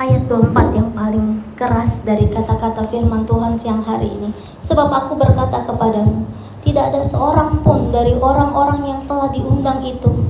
[0.00, 4.32] ayat 24 yang paling keras dari kata-kata firman Tuhan siang hari ini.
[4.64, 6.24] Sebab aku berkata kepadamu,
[6.64, 10.24] tidak ada seorang pun dari orang-orang yang telah diundang itu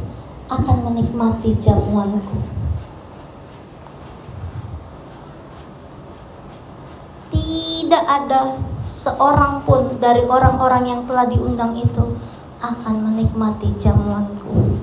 [0.51, 2.43] akan menikmati jamuanku.
[7.31, 12.19] Tidak ada seorang pun dari orang-orang yang telah diundang itu
[12.59, 14.83] akan menikmati jamuanku.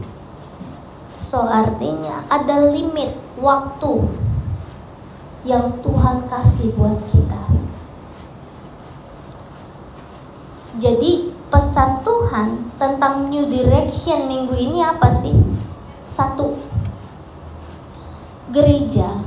[1.19, 4.26] So artinya ada limit waktu
[5.45, 7.41] yang Tuhan kasih buat kita.
[10.77, 15.33] Jadi pesan Tuhan tentang new direction minggu ini apa sih?
[16.09, 16.57] Satu,
[18.53, 19.25] gereja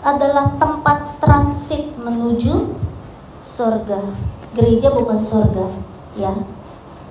[0.00, 2.72] adalah tempat transit menuju
[3.44, 4.00] sorga.
[4.56, 5.68] Gereja bukan sorga,
[6.16, 6.32] ya.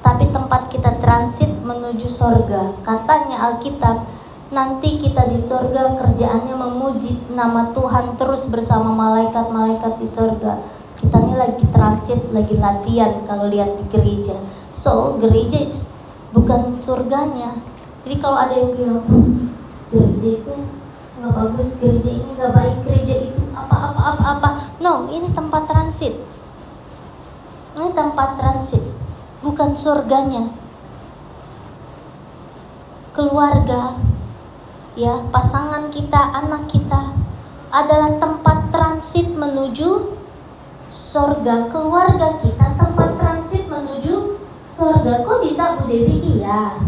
[0.01, 2.73] Tapi tempat kita transit menuju sorga.
[2.81, 4.09] Katanya Alkitab,
[4.47, 10.63] nanti kita di sorga kerjaannya memuji nama Tuhan terus bersama malaikat-malaikat di sorga.
[10.97, 14.33] Kita ini lagi transit lagi latihan kalau lihat di gereja.
[14.71, 15.61] So gereja
[16.31, 17.59] bukan surganya.
[18.07, 19.03] Jadi kalau ada yang bilang
[19.91, 20.53] gereja itu
[21.19, 24.49] nggak bagus gereja ini nggak baik gereja itu apa apa apa apa.
[24.79, 26.15] No ini tempat transit.
[27.75, 28.81] Ini tempat transit
[29.43, 30.49] bukan surganya.
[33.13, 33.97] Keluarga
[34.97, 37.13] ya pasangan kita, anak kita
[37.69, 40.17] adalah tempat transit menuju
[40.89, 42.73] sorga keluarga kita.
[42.73, 44.41] Tempat transit menuju
[44.73, 45.21] sorga.
[45.21, 46.81] Kok bisa Bu Dewi iya.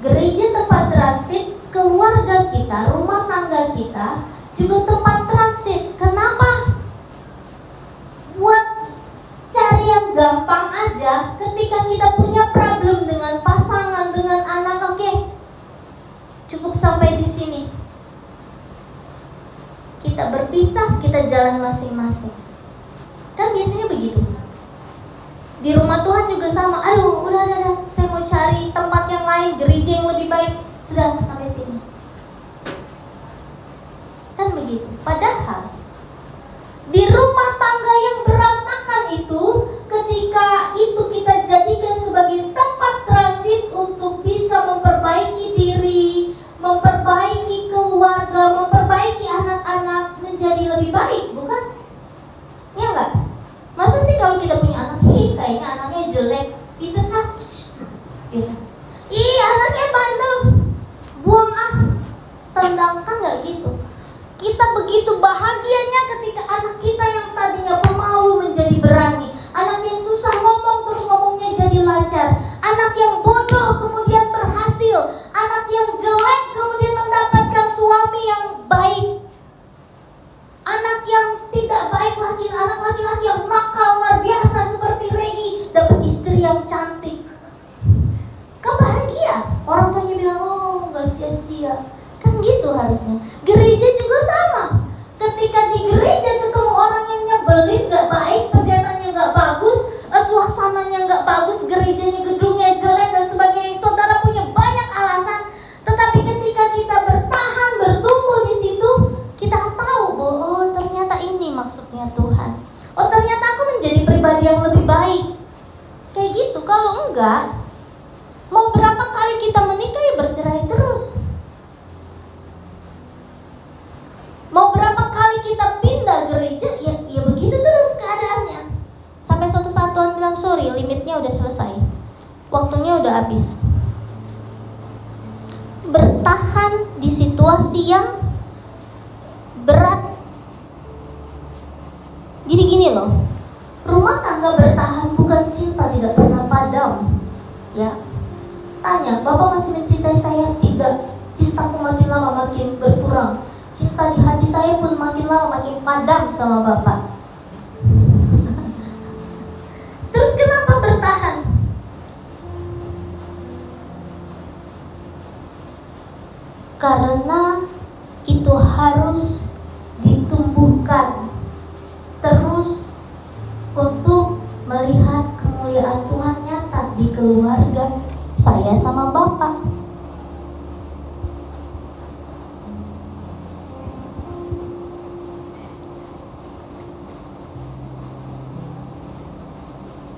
[0.00, 4.24] Gereja tempat transit keluarga kita rumah tangga kita
[4.56, 5.92] juga tempat transit.
[6.00, 6.80] Kenapa?
[8.40, 8.64] Buat
[9.52, 11.36] cari yang gampang aja.
[11.36, 15.14] Ketika kita punya problem dengan pasangan dengan anak oke okay,
[16.52, 17.64] Cukup sampai di sini.
[20.04, 22.28] Kita berpisah, kita jalan masing-masing.
[23.32, 24.20] Kan biasanya begitu.
[25.64, 26.84] Di rumah Tuhan juga sama.
[26.84, 27.76] Aduh, udah, udah, udah.
[27.88, 30.60] Saya mau cari tempat yang lain, gereja yang lebih baik.
[30.84, 31.80] Sudah sampai sini.
[34.36, 34.92] Kan begitu.
[35.00, 35.72] Padahal
[36.92, 39.44] di rumah tangga yang berantakan itu,
[39.88, 50.22] ketika itu kita jadikan sebagai tempat transit untuk bisa memperbaiki diri, memperbaiki keluarga, memperbaiki anak-anak
[50.22, 51.74] menjadi lebih baik, bukan?
[52.78, 53.10] Ya enggak?
[53.74, 56.48] Masa sih kalau kita punya anak, ih kayaknya anaknya jelek,
[56.78, 57.42] itu satu.
[58.30, 58.54] Gitu.
[59.10, 60.36] Ih anaknya bandel,
[61.26, 61.72] buang ah,
[62.54, 63.70] tendang kan nggak gitu.
[64.38, 70.78] Kita begitu bahagianya ketika anak kita yang tadinya pemalu menjadi berani, anak yang susah ngomong
[70.86, 72.28] terus ngomongnya jadi lancar,
[72.62, 74.31] anak yang bodoh kemudian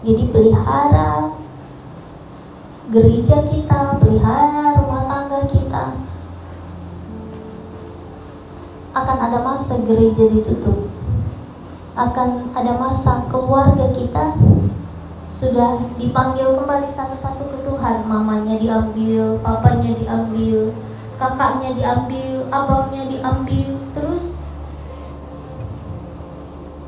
[0.04, 1.32] Jadi pelihara
[2.92, 5.96] gereja kita, pelihara rumah tangga kita.
[8.92, 10.92] Akan ada masa gereja ditutup.
[11.96, 14.36] Akan ada masa keluarga kita
[15.24, 18.04] sudah dipanggil kembali satu-satu ke Tuhan.
[18.04, 20.68] Mamanya diambil, papanya diambil,
[21.16, 23.72] kakaknya diambil, abangnya diambil.
[23.96, 24.36] Terus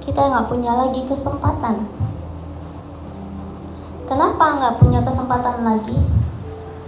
[0.05, 2.06] kita nggak punya lagi kesempatan
[4.07, 5.99] Kenapa nggak punya kesempatan lagi?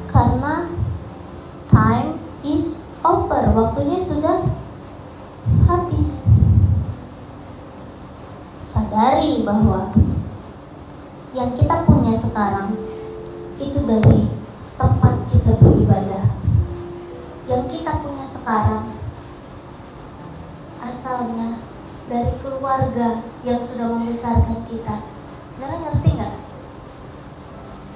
[0.06, 0.70] Karena
[1.66, 2.14] time
[2.46, 4.46] is over, waktunya sudah
[5.66, 6.22] habis.
[8.62, 9.90] Sadari bahwa
[11.34, 12.78] yang kita punya sekarang
[13.58, 14.30] itu dari
[14.78, 16.38] tempat kita beribadah.
[17.50, 18.94] Yang kita punya sekarang
[20.78, 21.58] asalnya
[22.06, 25.02] dari keluarga yang sudah membesarkan kita.
[25.50, 26.37] Saudara ngerti nggak?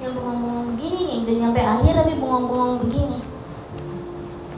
[0.03, 3.17] Yang bengong-bengong begini nih udah nyampe akhir tapi bengong-bengong begini.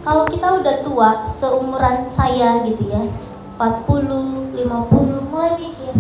[0.02, 3.02] Kalau kita udah tua seumuran saya gitu ya
[3.58, 5.94] 40, 50 mulai mikir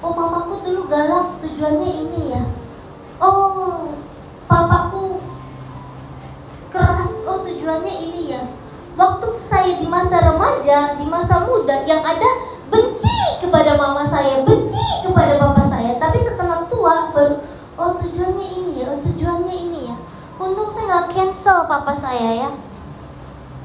[0.00, 2.42] oh mamaku dulu galak tujuannya ini ya.
[3.20, 3.92] Oh
[4.48, 5.20] papaku
[6.72, 8.42] keras oh tujuannya ini ya.
[8.96, 15.04] Waktu saya di masa remaja di masa muda yang ada benci kepada mama saya benci
[15.04, 19.96] kepada papa saya tapi setelah tua baru oh tujuannya ini ya oh tujuannya ini ya.
[20.36, 22.50] Untung saya nggak cancel papa saya ya.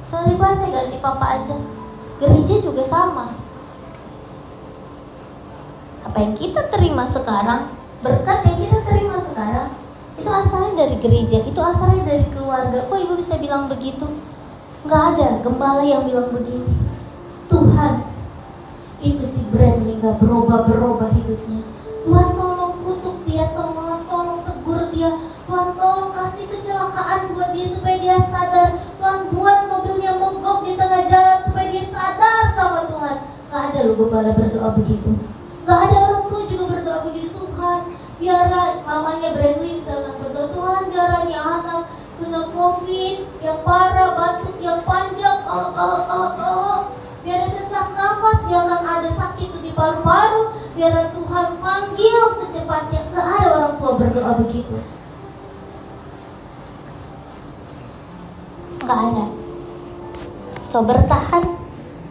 [0.08, 1.56] Sorry pak saya ganti papa aja.
[2.20, 3.36] Gereja juga sama.
[6.06, 7.76] Apa yang kita terima sekarang?
[8.02, 9.82] Berkat yang kita terima sekarang
[10.22, 12.86] itu asalnya dari gereja itu asalnya dari keluarga.
[12.86, 14.06] Kok ibu bisa bilang begitu?
[14.86, 16.68] Nggak ada gembala yang bilang begini.
[17.50, 18.06] Tuhan
[19.02, 21.66] itu si Brandly nggak berubah berubah hidupnya.
[22.06, 22.51] Tuhan tolong
[27.02, 28.70] kecelakaan buat dia supaya dia sadar.
[29.02, 33.18] Tuhan buat mobilnya mogok di tengah jalan supaya dia sadar sama Tuhan.
[33.50, 35.10] Gak ada loh kepala berdoa begitu.
[35.66, 37.80] Gak ada orang tua juga berdoa begitu Tuhan.
[38.22, 40.46] Biarlah mamanya Brandly misalkan berdoa.
[40.54, 41.84] Tuhan biarlah nih anak
[42.22, 46.80] kena covid yang parah batuk yang panjang kalau kalau kalau kalau.
[47.26, 50.54] Biar sesak nafas jangan ada sakit di paru-paru.
[50.78, 55.01] Biar Tuhan panggil secepatnya gak ada orang tua berdoa begitu
[58.86, 59.26] gak ada.
[60.62, 61.60] So bertahan.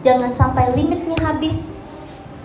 [0.01, 1.69] Jangan sampai limitnya habis.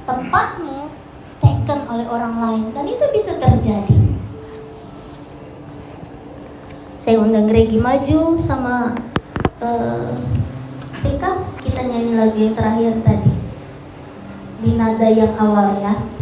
[0.05, 0.93] Tempatmu
[1.41, 3.97] taken oleh orang lain dan itu bisa terjadi.
[6.97, 8.93] Saya undang Regi maju sama
[9.63, 10.11] uh,
[11.01, 11.33] Rika.
[11.65, 13.33] Kita nyanyi lagu yang terakhir tadi.
[14.63, 16.16] Di nada yang awal ya.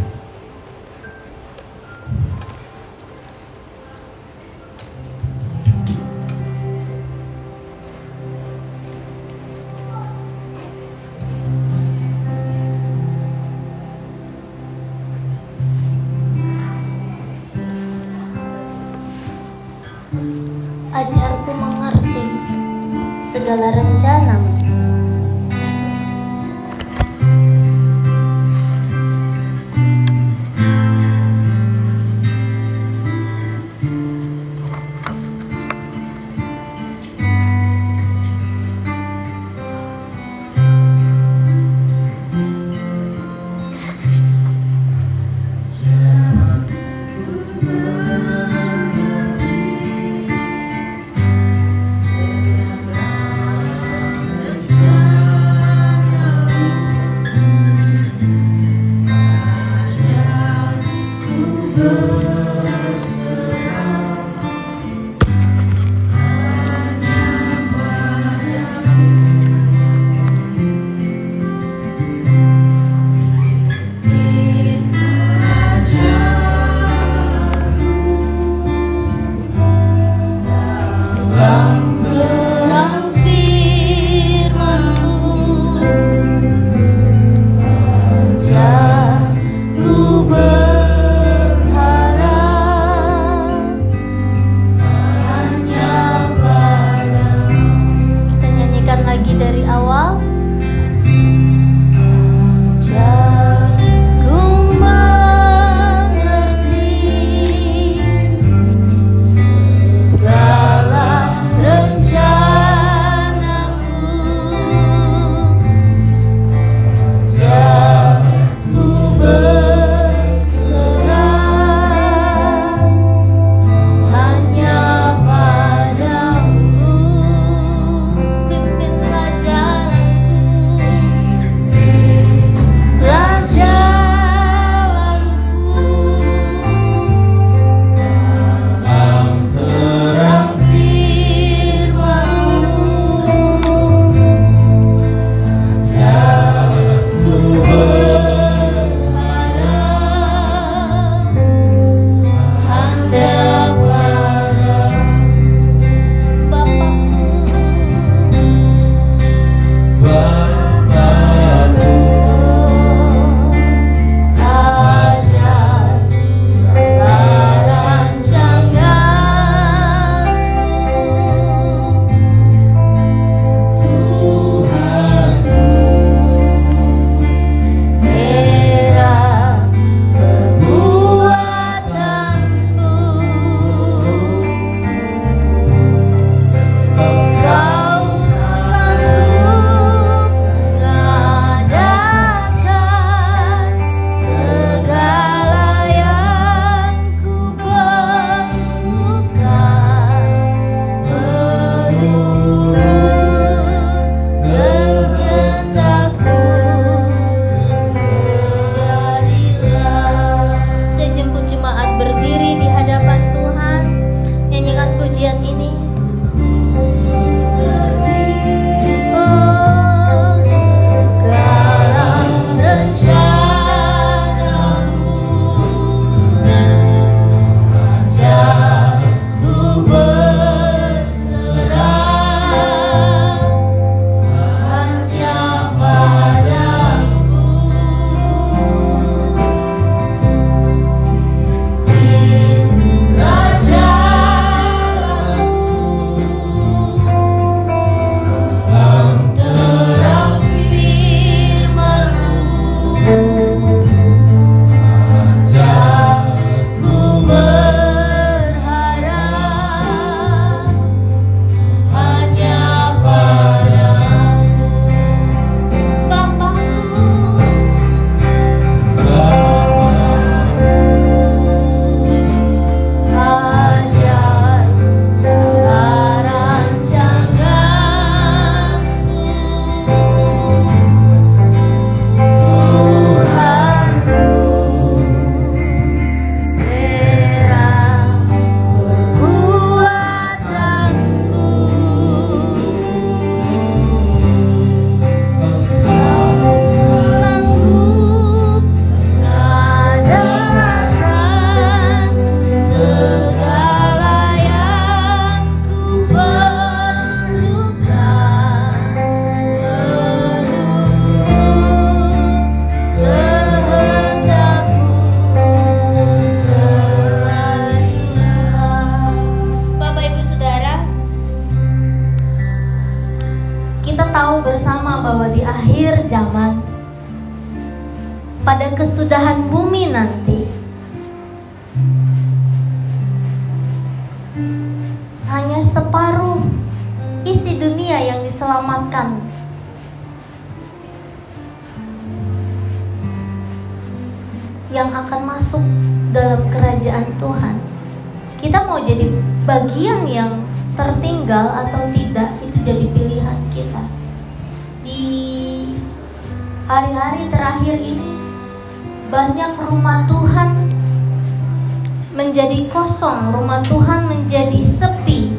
[363.25, 365.33] Kosong, rumah Tuhan menjadi sepi.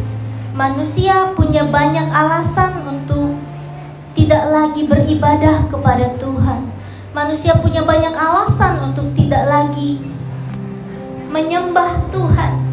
[0.55, 3.37] Manusia punya banyak alasan untuk
[4.15, 6.71] tidak lagi beribadah kepada Tuhan.
[7.13, 9.99] Manusia punya banyak alasan untuk tidak lagi
[11.31, 12.63] menyembah Tuhan,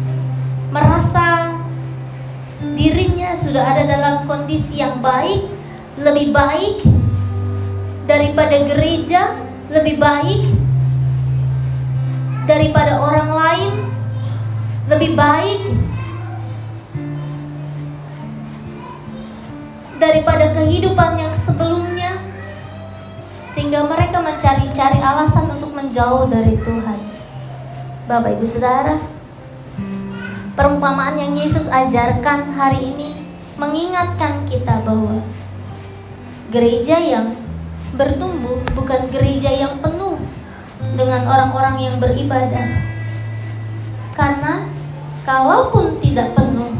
[0.71, 1.59] merasa
[2.75, 5.51] dirinya sudah ada dalam kondisi yang baik,
[5.99, 6.79] lebih baik
[8.07, 9.35] daripada gereja,
[9.67, 10.47] lebih baik
[12.47, 13.92] daripada orang lain,
[14.93, 15.61] lebih baik
[19.97, 22.13] daripada kehidupan yang sebelumnya
[23.41, 26.99] sehingga mereka mencari-cari alasan untuk menjauh dari Tuhan.
[28.05, 29.01] Bapak Ibu Saudara,
[30.53, 33.25] perumpamaan yang Yesus ajarkan hari ini
[33.57, 35.25] mengingatkan kita bahwa
[36.53, 37.33] gereja yang
[37.97, 40.21] bertumbuh bukan gereja yang penuh
[40.93, 42.69] dengan orang-orang yang beribadah.
[44.13, 44.72] Karena
[45.23, 46.71] kalaupun tidak penuh,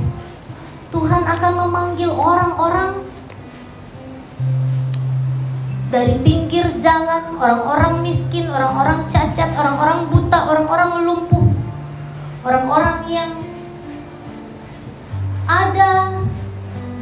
[0.91, 3.01] Tuhan akan memanggil orang-orang
[5.89, 11.45] dari pinggir jalan, orang-orang miskin, orang-orang cacat, orang-orang buta, orang-orang lumpuh,
[12.43, 13.31] orang-orang yang
[15.47, 16.23] ada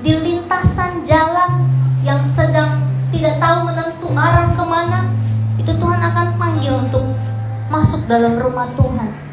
[0.02, 1.68] di lintasan jalan
[2.02, 5.10] yang sedang tidak tahu menentu arah ke mana,
[5.58, 7.06] itu Tuhan akan panggil untuk
[7.72, 9.31] masuk dalam rumah Tuhan.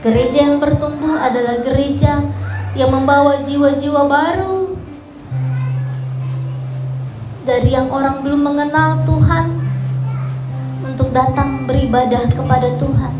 [0.00, 2.24] Gereja yang bertumbuh adalah gereja
[2.72, 4.72] yang membawa jiwa-jiwa baru,
[7.44, 9.60] dari yang orang belum mengenal Tuhan
[10.86, 13.14] untuk datang beribadah kepada Tuhan.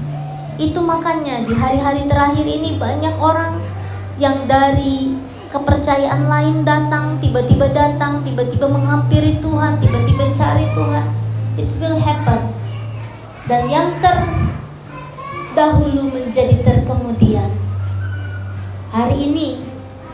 [0.57, 3.61] Itu makanya di hari-hari terakhir ini banyak orang
[4.17, 5.17] yang dari
[5.53, 11.07] kepercayaan lain datang, tiba-tiba datang, tiba-tiba menghampiri Tuhan, tiba-tiba cari Tuhan.
[11.59, 12.55] It will happen.
[13.51, 13.99] Dan yang
[15.51, 17.51] terdahulu menjadi terkemudian.
[18.95, 19.59] Hari ini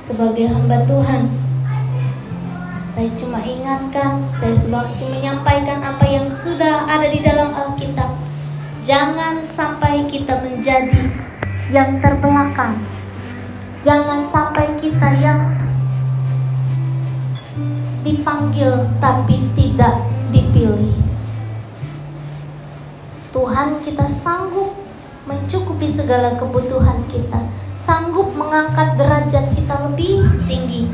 [0.01, 1.29] sebagai hamba Tuhan,
[2.81, 8.17] saya cuma ingatkan, saya sudah menyampaikan apa yang sudah ada di dalam Alkitab.
[8.81, 11.13] Jangan sampai kita menjadi
[11.69, 12.81] yang terbelakang.
[13.85, 15.53] Jangan sampai kita yang
[18.01, 20.01] dipanggil tapi tidak
[20.33, 20.97] dipilih.
[23.37, 24.76] Tuhan kita sanggup
[25.27, 27.43] mencukupi segala kebutuhan kita,
[27.77, 30.87] sanggup mengangkat derajat kita lebih tinggi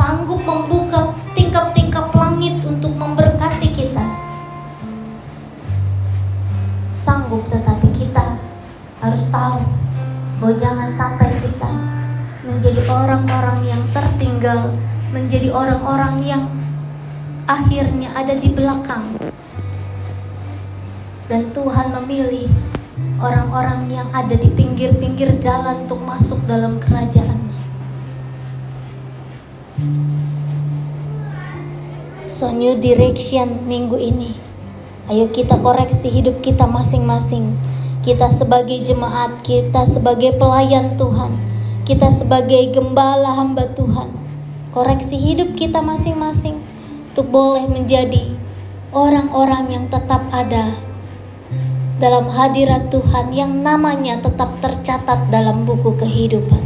[0.00, 4.00] sanggup membuka tingkap-tingkap langit untuk memberkati kita.
[6.88, 8.40] Sanggup tetapi kita
[9.04, 9.60] harus tahu
[10.40, 11.68] bahwa jangan sampai kita
[12.48, 14.72] menjadi orang-orang yang tertinggal,
[15.12, 16.48] menjadi orang-orang yang
[17.44, 19.04] akhirnya ada di belakang.
[21.30, 22.50] Dan Tuhan memilih
[23.22, 27.38] orang-orang yang ada di pinggir-pinggir jalan untuk masuk dalam kerajaan.
[32.26, 34.34] So new direction minggu ini.
[35.06, 37.54] Ayo kita koreksi hidup kita masing-masing.
[38.02, 41.38] Kita sebagai jemaat, kita sebagai pelayan Tuhan,
[41.86, 44.10] kita sebagai gembala hamba Tuhan.
[44.74, 46.58] Koreksi hidup kita masing-masing
[47.14, 48.34] untuk boleh menjadi
[48.90, 50.89] orang-orang yang tetap ada
[52.00, 56.64] dalam hadirat Tuhan yang namanya tetap tercatat dalam buku kehidupan.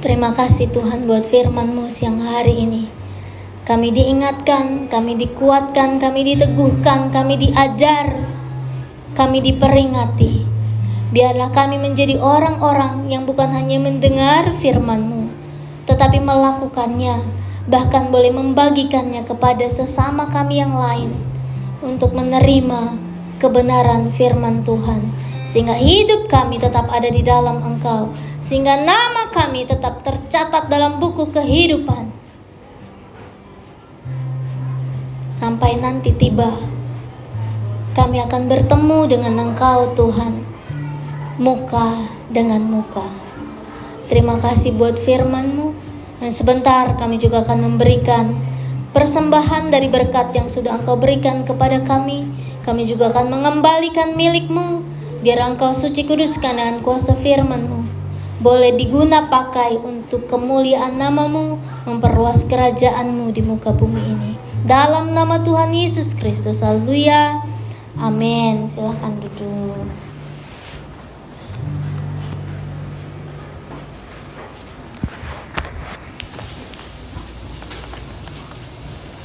[0.00, 2.88] Terima kasih Tuhan buat firman-Mu siang hari ini.
[3.68, 8.24] Kami diingatkan, kami dikuatkan, kami diteguhkan, kami diajar,
[9.14, 10.48] kami diperingati.
[11.12, 15.28] Biarlah kami menjadi orang-orang yang bukan hanya mendengar firman-Mu,
[15.84, 17.20] tetapi melakukannya,
[17.68, 21.31] bahkan boleh membagikannya kepada sesama kami yang lain
[21.82, 22.96] untuk menerima
[23.42, 30.06] kebenaran firman Tuhan sehingga hidup kami tetap ada di dalam Engkau, sehingga nama kami tetap
[30.06, 32.08] tercatat dalam buku kehidupan.
[35.28, 36.54] Sampai nanti tiba,
[37.98, 40.46] kami akan bertemu dengan Engkau, Tuhan,
[41.42, 43.04] muka dengan muka.
[44.06, 45.74] Terima kasih buat firman-Mu,
[46.22, 48.38] dan sebentar kami juga akan memberikan
[48.92, 52.28] persembahan dari berkat yang sudah Engkau berikan kepada kami.
[52.62, 54.86] Kami juga akan mengembalikan milikmu,
[55.24, 57.82] biar Engkau suci kuduskan dengan kuasa firman-Mu.
[58.42, 64.32] Boleh diguna pakai untuk kemuliaan namamu, memperluas kerajaanmu di muka bumi ini.
[64.62, 67.42] Dalam nama Tuhan Yesus Kristus, haleluya.
[67.98, 68.66] Amin.
[68.70, 70.01] Silahkan duduk.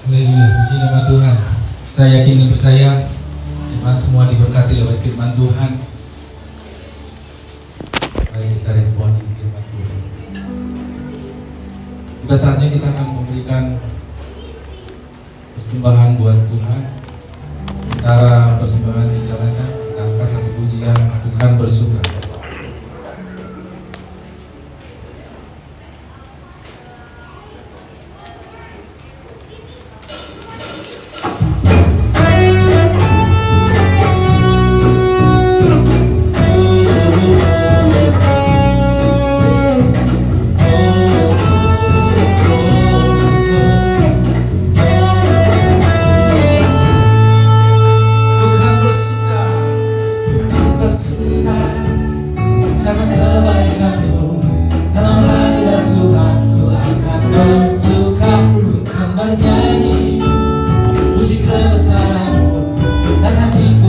[0.08, 1.38] Haleluya, puji nama Tuhan.
[1.92, 2.92] Saya yakin dan percaya
[3.68, 5.84] jemaat semua diberkati lewat firman Tuhan.
[8.32, 9.98] Mari kita responi firman Tuhan.
[12.24, 13.84] Juga saatnya kita akan memberikan
[15.60, 16.82] persembahan buat Tuhan.
[17.76, 22.17] Sementara persembahan dijalankan, kita angkat satu pujian bukan bersuka.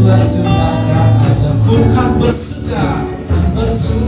[0.08, 3.04] Bersuka Karena ku kan bersuka,
[3.52, 4.07] bersuka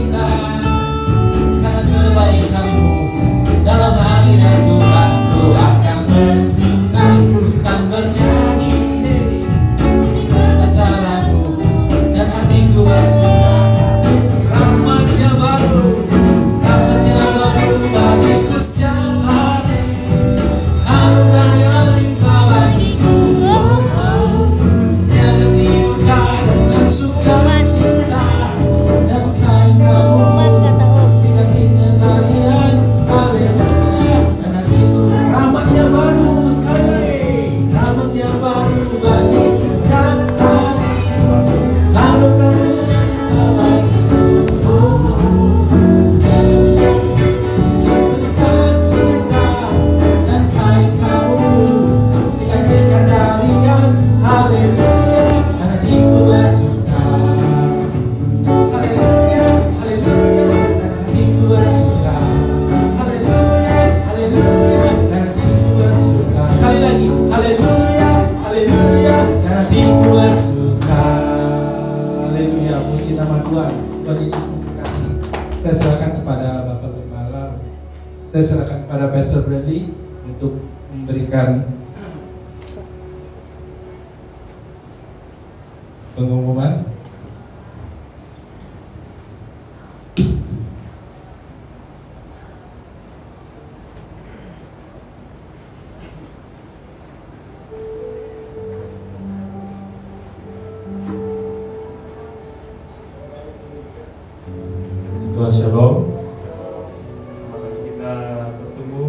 [108.57, 109.05] bertemu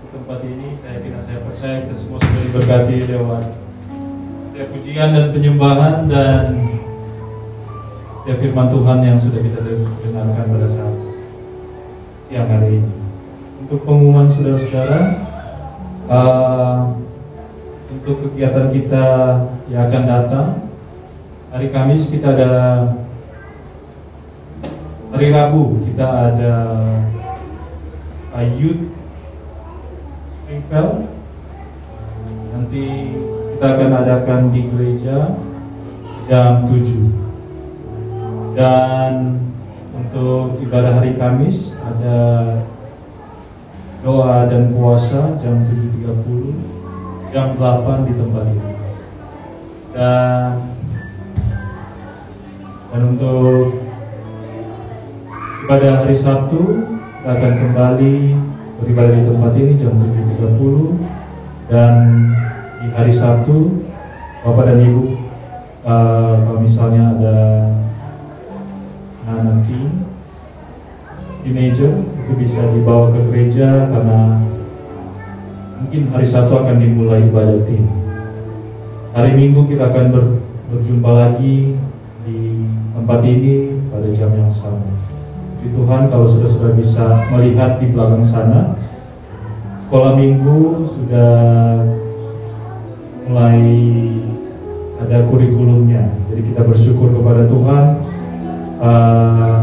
[0.00, 3.44] di tempat ini Saya kira saya percaya kita semua sudah diberkati lewat
[4.46, 6.44] Setiap pujian dan penyembahan dan
[8.22, 10.94] Setiap firman Tuhan yang sudah kita dengarkan pada saat
[12.30, 12.92] Siang hari ini.
[13.66, 15.00] Untuk pengumuman saudara-saudara
[16.06, 16.94] uh,
[17.90, 19.06] Untuk kegiatan kita
[19.70, 20.48] yang akan datang
[21.50, 22.52] Hari Kamis kita ada
[25.10, 26.54] Hari Rabu kita ada
[28.34, 28.90] uh, Youth
[30.30, 31.06] Springfield.
[32.50, 32.84] Nanti
[33.54, 35.38] kita akan adakan di gereja
[36.26, 38.54] jam 7.
[38.58, 39.12] Dan
[39.94, 42.18] untuk ibadah hari Kamis ada
[44.00, 48.70] doa dan puasa jam 7.30 jam 8 di tempat ini.
[49.94, 50.50] Dan
[52.90, 53.78] dan untuk
[55.70, 56.82] pada hari Sabtu
[57.20, 58.16] kita akan kembali
[58.80, 61.92] beribadah di tempat ini jam 7.30 dan
[62.80, 63.84] di hari Sabtu
[64.40, 65.20] Bapak dan Ibu
[65.84, 67.36] eh, kalau misalnya ada
[69.28, 70.08] anak teen
[71.44, 71.92] teenager
[72.24, 74.40] itu bisa dibawa ke gereja karena
[75.76, 77.84] mungkin hari Sabtu akan dimulai ibadah teen
[79.12, 80.40] hari Minggu kita akan ber-
[80.72, 81.76] berjumpa lagi
[82.24, 82.64] di
[82.96, 84.99] tempat ini pada jam yang sama
[85.60, 88.80] Puji Tuhan kalau sudah sudah bisa melihat di belakang sana
[89.84, 91.36] sekolah minggu sudah
[93.28, 93.60] mulai
[95.04, 96.16] ada kurikulumnya.
[96.32, 97.82] Jadi kita bersyukur kepada Tuhan
[98.80, 99.60] uh,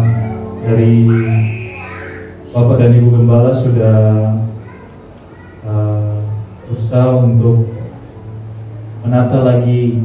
[0.67, 1.09] dari
[2.53, 3.97] Bapak dan Ibu Gembala sudah
[5.65, 6.13] uh,
[6.69, 7.73] berusaha untuk
[9.01, 9.95] menata lagi